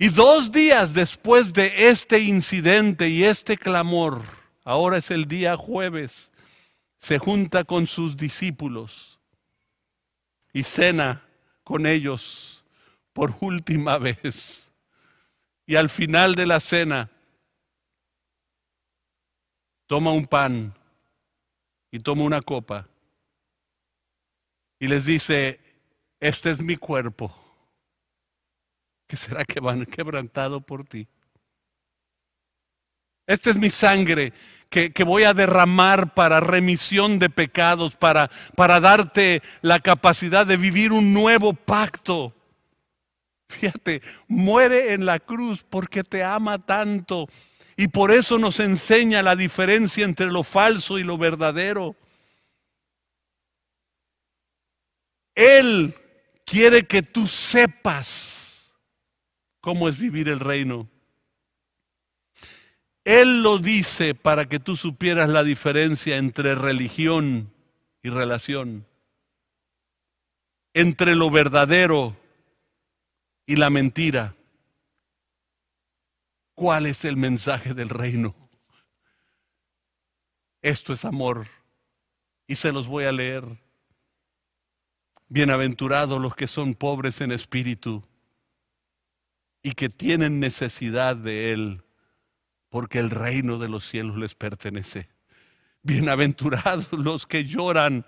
Y 0.01 0.07
dos 0.07 0.53
días 0.53 0.93
después 0.93 1.51
de 1.51 1.89
este 1.89 2.19
incidente 2.19 3.09
y 3.09 3.25
este 3.25 3.57
clamor, 3.57 4.23
ahora 4.63 4.97
es 4.97 5.11
el 5.11 5.25
día 5.25 5.57
jueves, 5.57 6.31
se 6.99 7.19
junta 7.19 7.65
con 7.65 7.85
sus 7.85 8.15
discípulos 8.15 9.19
y 10.53 10.63
cena 10.63 11.25
con 11.65 11.85
ellos 11.85 12.63
por 13.11 13.35
última 13.41 13.97
vez. 13.97 14.71
Y 15.65 15.75
al 15.75 15.89
final 15.89 16.33
de 16.33 16.45
la 16.45 16.61
cena, 16.61 17.11
toma 19.85 20.13
un 20.13 20.27
pan 20.27 20.73
y 21.91 21.99
toma 21.99 22.23
una 22.23 22.41
copa 22.41 22.87
y 24.79 24.87
les 24.87 25.03
dice, 25.03 25.59
este 26.21 26.51
es 26.51 26.61
mi 26.61 26.77
cuerpo, 26.77 27.35
que 29.09 29.17
será 29.17 29.43
que 29.43 29.59
van 29.59 29.87
quebrantado 29.87 30.61
por 30.61 30.85
ti. 30.85 31.07
Esta 33.25 33.49
es 33.49 33.57
mi 33.57 33.71
sangre 33.71 34.33
que, 34.69 35.03
voy 35.03 35.23
a 35.23 35.33
derramar 35.33 36.13
para 36.13 36.39
remisión 36.39 37.17
de 37.17 37.31
pecados, 37.31 37.95
para, 37.95 38.29
para 38.55 38.79
darte 38.79 39.41
la 39.61 39.79
capacidad 39.79 40.45
de 40.45 40.57
vivir 40.57 40.91
un 40.91 41.11
nuevo 41.11 41.55
pacto. 41.55 42.35
Fíjate, 43.49 44.03
muere 44.27 44.93
en 44.93 45.07
la 45.07 45.19
cruz 45.19 45.65
porque 45.67 46.03
te 46.03 46.23
ama 46.23 46.59
tanto 46.59 47.27
y 47.75 47.87
por 47.87 48.11
eso 48.11 48.37
nos 48.37 48.59
enseña 48.59 49.23
la 49.23 49.35
diferencia 49.35 50.05
entre 50.05 50.27
lo 50.27 50.43
falso 50.43 50.99
y 50.99 51.03
lo 51.03 51.17
verdadero. 51.17 51.95
Él 55.33 55.95
quiere 56.45 56.85
que 56.85 57.01
tú 57.01 57.25
sepas 57.25 58.38
cómo 59.61 59.89
es 59.89 59.97
vivir 59.97 60.29
el 60.29 60.39
reino. 60.39 60.87
Él 63.03 63.41
lo 63.41 63.57
dice 63.57 64.13
para 64.13 64.47
que 64.47 64.59
tú 64.59 64.75
supieras 64.75 65.29
la 65.29 65.43
diferencia 65.43 66.17
entre 66.17 66.55
religión 66.55 67.51
y 68.03 68.09
relación, 68.09 68.85
entre 70.73 71.15
lo 71.15 71.31
verdadero 71.31 72.15
y 73.45 73.55
la 73.55 73.69
mentira. 73.69 74.35
¿Cuál 76.53 76.85
es 76.85 77.05
el 77.05 77.15
mensaje 77.15 77.73
del 77.73 77.89
reino? 77.89 78.35
Esto 80.61 80.93
es 80.93 81.05
amor. 81.05 81.47
Y 82.47 82.55
se 82.55 82.71
los 82.71 82.87
voy 82.87 83.05
a 83.05 83.11
leer. 83.11 83.45
Bienaventurados 85.29 86.19
los 86.19 86.35
que 86.35 86.47
son 86.47 86.73
pobres 86.73 87.21
en 87.21 87.31
espíritu 87.31 88.03
y 89.61 89.73
que 89.73 89.89
tienen 89.89 90.39
necesidad 90.39 91.15
de 91.15 91.51
Él 91.53 91.83
porque 92.69 92.99
el 92.99 93.09
reino 93.09 93.57
de 93.57 93.67
los 93.67 93.87
cielos 93.87 94.17
les 94.17 94.35
pertenece. 94.35 95.09
Bienaventurados 95.81 96.87
los 96.91 97.25
que 97.25 97.45
lloran, 97.45 98.05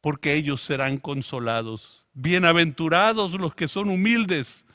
porque 0.00 0.34
ellos 0.34 0.60
serán 0.60 0.98
consolados. 0.98 2.06
Bienaventurados 2.12 3.34
los 3.34 3.54
que 3.54 3.68
son 3.68 3.88
humildes, 3.88 4.66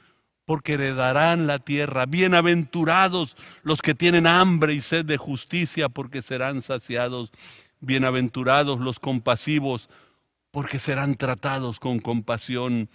porque 0.45 0.73
heredarán 0.73 1.45
la 1.45 1.60
tierra. 1.60 2.06
Bienaventurados 2.06 3.36
los 3.63 3.82
que 3.82 3.93
tienen 3.93 4.25
hambre 4.25 4.73
y 4.73 4.82
sed 4.82 5.06
de 5.06 5.17
justicia, 5.17 5.89
porque 5.89 6.21
serán 6.21 6.62
saciados. 6.62 7.32
Bienaventurados 7.82 8.80
los 8.80 8.99
compasivos, 8.99 9.89
porque 10.51 10.80
serán 10.80 11.15
tratados 11.15 11.80
con 11.80 11.99
compasión. 11.99 12.89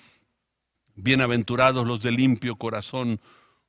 Bienaventurados 0.94 1.86
los 1.86 2.00
de 2.02 2.12
limpio 2.12 2.56
corazón, 2.56 3.20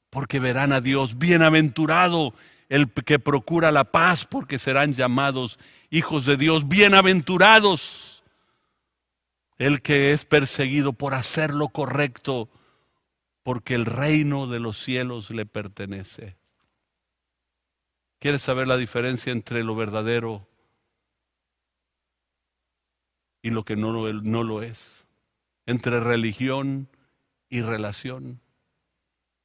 porque 0.09 0.39
verán 0.39 0.73
a 0.73 0.81
Dios. 0.81 1.17
Bienaventurado 1.17 2.33
el 2.69 2.91
que 2.91 3.19
procura 3.19 3.71
la 3.71 3.85
paz, 3.85 4.25
porque 4.25 4.59
serán 4.59 4.93
llamados 4.93 5.59
hijos 5.89 6.25
de 6.25 6.37
Dios. 6.37 6.67
Bienaventurados 6.67 8.23
el 9.57 9.81
que 9.81 10.11
es 10.11 10.25
perseguido 10.25 10.93
por 10.93 11.13
hacer 11.13 11.53
lo 11.53 11.69
correcto, 11.69 12.49
porque 13.43 13.75
el 13.75 13.85
reino 13.85 14.47
de 14.47 14.59
los 14.59 14.77
cielos 14.77 15.29
le 15.29 15.45
pertenece. 15.45 16.35
¿Quieres 18.19 18.41
saber 18.41 18.67
la 18.67 18.77
diferencia 18.77 19.31
entre 19.31 19.63
lo 19.63 19.75
verdadero 19.75 20.47
y 23.41 23.49
lo 23.49 23.63
que 23.63 23.75
no, 23.75 24.11
no 24.13 24.43
lo 24.43 24.61
es? 24.61 25.05
Entre 25.65 25.99
religión 25.99 26.89
y 27.53 27.61
relación. 27.61 28.41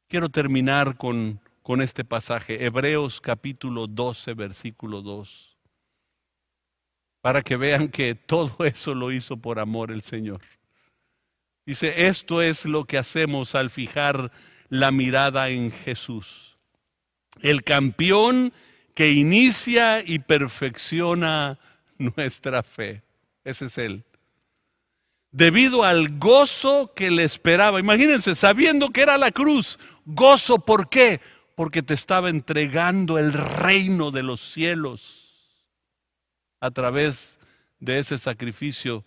Quiero 0.09 0.29
terminar 0.29 0.97
con 0.97 1.41
con 1.69 1.83
este 1.83 2.03
pasaje, 2.03 2.65
Hebreos 2.65 3.21
capítulo 3.21 3.87
12, 3.87 4.33
versículo 4.33 5.03
2, 5.03 5.59
para 7.21 7.43
que 7.43 7.59
vean 7.59 7.91
que 7.91 8.15
todo 8.15 8.57
eso 8.65 8.95
lo 8.95 9.13
hizo 9.13 9.37
por 9.37 9.59
amor 9.59 9.91
el 9.91 10.01
Señor. 10.01 10.41
Dice, 11.67 12.07
esto 12.07 12.41
es 12.41 12.65
lo 12.65 12.87
que 12.87 12.97
hacemos 12.97 13.55
al 13.55 13.69
fijar 13.69 14.33
la 14.71 14.91
mirada 14.91 15.51
en 15.51 15.71
Jesús, 15.71 16.57
el 17.43 17.63
campeón 17.65 18.55
que 18.95 19.11
inicia 19.13 20.03
y 20.03 20.21
perfecciona 20.21 21.59
nuestra 21.99 22.63
fe. 22.63 23.03
Ese 23.45 23.67
es 23.67 23.77
Él. 23.77 24.05
Debido 25.31 25.85
al 25.85 26.19
gozo 26.19 26.93
que 26.95 27.11
le 27.11 27.25
esperaba, 27.25 27.81
imagínense, 27.81 28.35
sabiendo 28.35 28.91
que 28.91 29.03
era 29.03 29.19
la 29.19 29.31
cruz, 29.31 29.79
gozo, 30.07 30.59
¿por 30.59 30.89
qué? 30.89 31.21
porque 31.59 31.83
te 31.83 31.93
estaba 31.93 32.31
entregando 32.31 33.19
el 33.19 33.33
reino 33.33 34.13
de 34.13 34.23
los 34.23 34.41
cielos 34.41 35.59
a 36.61 36.71
través 36.71 37.41
de 37.81 37.99
ese 37.99 38.17
sacrificio. 38.17 39.05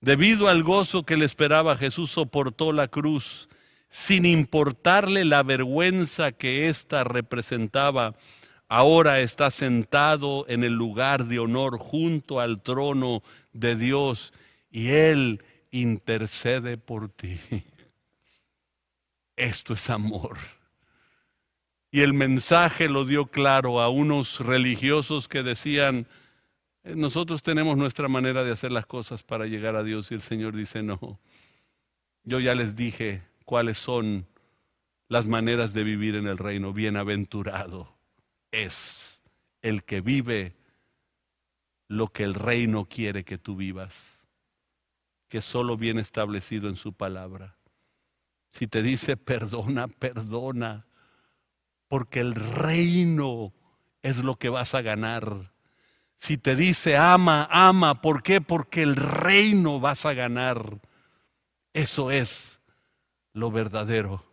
Debido 0.00 0.48
al 0.48 0.64
gozo 0.64 1.04
que 1.04 1.16
le 1.16 1.24
esperaba, 1.24 1.76
Jesús 1.76 2.10
soportó 2.10 2.72
la 2.72 2.88
cruz 2.88 3.48
sin 3.90 4.26
importarle 4.26 5.24
la 5.24 5.44
vergüenza 5.44 6.32
que 6.32 6.68
ésta 6.68 7.04
representaba. 7.04 8.16
Ahora 8.66 9.20
está 9.20 9.52
sentado 9.52 10.46
en 10.48 10.64
el 10.64 10.72
lugar 10.72 11.26
de 11.26 11.38
honor 11.38 11.78
junto 11.78 12.40
al 12.40 12.60
trono 12.60 13.22
de 13.52 13.76
Dios 13.76 14.32
y 14.76 14.90
Él 14.90 15.42
intercede 15.70 16.76
por 16.76 17.08
ti. 17.08 17.40
Esto 19.34 19.72
es 19.72 19.88
amor. 19.88 20.36
Y 21.90 22.02
el 22.02 22.12
mensaje 22.12 22.90
lo 22.90 23.06
dio 23.06 23.24
claro 23.24 23.80
a 23.80 23.88
unos 23.88 24.40
religiosos 24.40 25.28
que 25.28 25.42
decían, 25.42 26.06
eh, 26.84 26.94
nosotros 26.94 27.42
tenemos 27.42 27.78
nuestra 27.78 28.06
manera 28.08 28.44
de 28.44 28.52
hacer 28.52 28.70
las 28.70 28.84
cosas 28.84 29.22
para 29.22 29.46
llegar 29.46 29.76
a 29.76 29.82
Dios. 29.82 30.10
Y 30.10 30.14
el 30.14 30.20
Señor 30.20 30.54
dice, 30.54 30.82
no, 30.82 31.20
yo 32.24 32.38
ya 32.38 32.54
les 32.54 32.76
dije 32.76 33.22
cuáles 33.46 33.78
son 33.78 34.26
las 35.08 35.26
maneras 35.26 35.72
de 35.72 35.84
vivir 35.84 36.16
en 36.16 36.26
el 36.26 36.36
reino. 36.36 36.74
Bienaventurado 36.74 37.96
es 38.50 39.22
el 39.62 39.84
que 39.84 40.02
vive 40.02 40.54
lo 41.88 42.08
que 42.08 42.24
el 42.24 42.34
reino 42.34 42.84
quiere 42.90 43.24
que 43.24 43.38
tú 43.38 43.56
vivas, 43.56 44.15
que 45.28 45.42
solo 45.42 45.76
viene 45.76 46.00
establecido 46.00 46.68
en 46.68 46.76
su 46.76 46.92
palabra. 46.92 47.56
Si 48.50 48.66
te 48.66 48.82
dice 48.82 49.16
perdona, 49.16 49.88
perdona 49.88 50.86
porque 51.88 52.20
el 52.20 52.34
reino 52.34 53.52
es 54.02 54.18
lo 54.18 54.36
que 54.36 54.48
vas 54.48 54.74
a 54.74 54.82
ganar. 54.82 55.52
Si 56.18 56.38
te 56.38 56.56
dice 56.56 56.96
ama, 56.96 57.48
ama, 57.50 58.00
¿por 58.00 58.22
qué? 58.22 58.40
Porque 58.40 58.82
el 58.82 58.96
reino 58.96 59.80
vas 59.80 60.06
a 60.06 60.14
ganar. 60.14 60.80
Eso 61.72 62.10
es 62.10 62.60
lo 63.32 63.50
verdadero. 63.50 64.24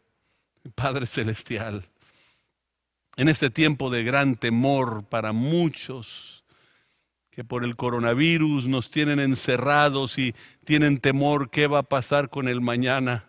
Padre 0.76 1.06
Celestial, 1.08 1.90
en 3.18 3.28
este 3.28 3.50
tiempo 3.50 3.90
de 3.90 4.04
gran 4.04 4.38
temor 4.38 5.04
para 5.04 5.34
muchos 5.34 6.43
que 7.34 7.44
por 7.44 7.64
el 7.64 7.76
coronavirus 7.76 8.68
nos 8.68 8.92
tienen 8.92 9.20
encerrados 9.20 10.20
y 10.20 10.36
tienen 10.66 11.00
temor 11.00 11.50
qué 11.50 11.66
va 11.66 11.80
a 11.80 11.84
pasar 11.84 12.30
con 12.30 12.48
el 12.48 12.62
mañana. 12.62 13.28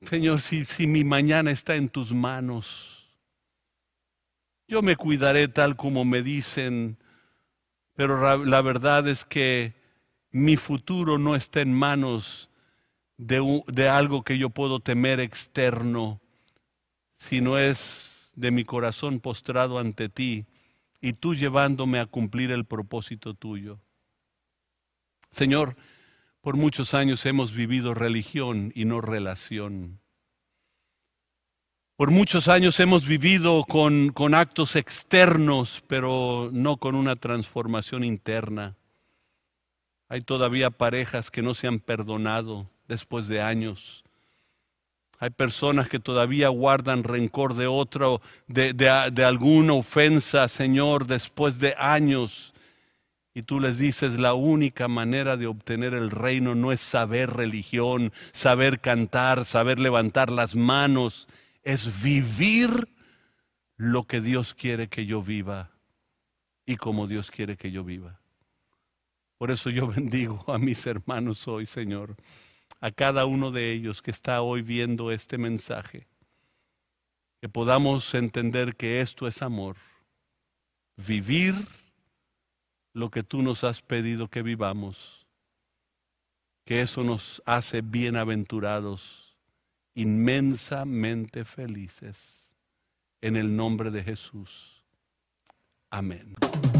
Señor, 0.00 0.40
si, 0.40 0.64
si 0.64 0.88
mi 0.88 1.04
mañana 1.04 1.52
está 1.52 1.76
en 1.76 1.88
tus 1.88 2.12
manos, 2.12 3.08
yo 4.66 4.82
me 4.82 4.96
cuidaré 4.96 5.46
tal 5.46 5.76
como 5.76 6.04
me 6.04 6.22
dicen, 6.22 6.98
pero 7.94 8.44
la 8.44 8.60
verdad 8.60 9.06
es 9.06 9.24
que 9.24 9.74
mi 10.32 10.56
futuro 10.56 11.16
no 11.16 11.36
está 11.36 11.60
en 11.60 11.72
manos 11.72 12.50
de, 13.18 13.62
de 13.68 13.88
algo 13.88 14.24
que 14.24 14.36
yo 14.36 14.50
puedo 14.50 14.80
temer 14.80 15.20
externo, 15.20 16.20
sino 17.18 17.56
es 17.56 18.32
de 18.34 18.50
mi 18.50 18.64
corazón 18.64 19.20
postrado 19.20 19.78
ante 19.78 20.08
ti 20.08 20.44
y 21.00 21.14
tú 21.14 21.34
llevándome 21.34 21.98
a 21.98 22.06
cumplir 22.06 22.50
el 22.50 22.64
propósito 22.64 23.34
tuyo. 23.34 23.80
Señor, 25.30 25.76
por 26.40 26.56
muchos 26.56 26.94
años 26.94 27.26
hemos 27.26 27.52
vivido 27.52 27.92
religión 27.92 28.72
y 28.74 28.84
no 28.84 29.00
relación. 29.00 30.00
Por 31.96 32.10
muchos 32.10 32.48
años 32.48 32.78
hemos 32.78 33.06
vivido 33.06 33.64
con, 33.64 34.10
con, 34.10 34.34
actos 34.34 34.76
externos, 34.76 35.82
pero 35.86 36.50
no 36.52 36.76
con 36.76 36.94
una 36.94 37.16
transformación 37.16 38.04
interna. 38.04 38.76
Hay 40.08 40.20
todavía 40.20 40.70
parejas 40.70 41.30
que 41.30 41.42
no 41.42 41.54
se 41.54 41.66
han 41.66 41.80
perdonado 41.80 42.70
después 42.86 43.28
de 43.28 43.40
años. 43.40 44.05
Hay 45.18 45.30
personas 45.30 45.88
que 45.88 45.98
todavía 45.98 46.48
guardan 46.48 47.02
rencor 47.02 47.54
de 47.54 47.66
otro, 47.66 48.20
de, 48.48 48.74
de, 48.74 49.24
alguna 49.24 49.72
ofensa, 49.72 50.46
Señor, 50.48 51.06
después 51.06 51.58
de 51.58 51.74
años. 51.78 52.54
Y 53.32 53.42
tú 53.42 53.60
les 53.60 53.78
dices, 53.78 54.18
la 54.18 54.34
única 54.34 54.88
manera 54.88 55.36
de 55.36 55.46
obtener 55.46 55.94
el 55.94 56.10
reino 56.10 56.54
no 56.54 56.70
es 56.70 56.80
saber 56.80 57.30
religión, 57.30 58.12
saber 58.32 58.80
cantar, 58.80 59.46
saber 59.46 59.80
levantar 59.80 60.30
las 60.30 60.54
manos, 60.54 61.28
es 61.62 62.02
vivir 62.02 62.88
lo 63.76 64.04
que 64.04 64.20
Dios 64.20 64.54
quiere 64.54 64.88
que 64.88 65.06
yo 65.06 65.22
viva 65.22 65.70
y 66.66 66.76
como 66.76 67.06
Dios 67.06 67.30
quiere 67.30 67.56
que 67.56 67.70
yo 67.70 67.84
viva. 67.84 68.20
Por 69.38 69.50
eso 69.50 69.70
yo 69.70 69.86
bendigo 69.94 70.44
a 70.46 70.58
mis 70.58 70.86
hermanos 70.86 71.48
hoy, 71.48 71.64
Señor 71.64 72.16
a 72.80 72.90
cada 72.90 73.26
uno 73.26 73.50
de 73.50 73.72
ellos 73.72 74.02
que 74.02 74.10
está 74.10 74.42
hoy 74.42 74.62
viendo 74.62 75.10
este 75.10 75.38
mensaje, 75.38 76.06
que 77.40 77.48
podamos 77.48 78.14
entender 78.14 78.76
que 78.76 79.00
esto 79.00 79.26
es 79.26 79.42
amor, 79.42 79.76
vivir 80.96 81.54
lo 82.92 83.10
que 83.10 83.22
tú 83.22 83.42
nos 83.42 83.64
has 83.64 83.82
pedido 83.82 84.28
que 84.28 84.42
vivamos, 84.42 85.26
que 86.64 86.80
eso 86.80 87.04
nos 87.04 87.42
hace 87.46 87.80
bienaventurados, 87.82 89.36
inmensamente 89.94 91.44
felices, 91.44 92.54
en 93.20 93.36
el 93.36 93.54
nombre 93.54 93.90
de 93.90 94.02
Jesús. 94.02 94.84
Amén. 95.90 96.34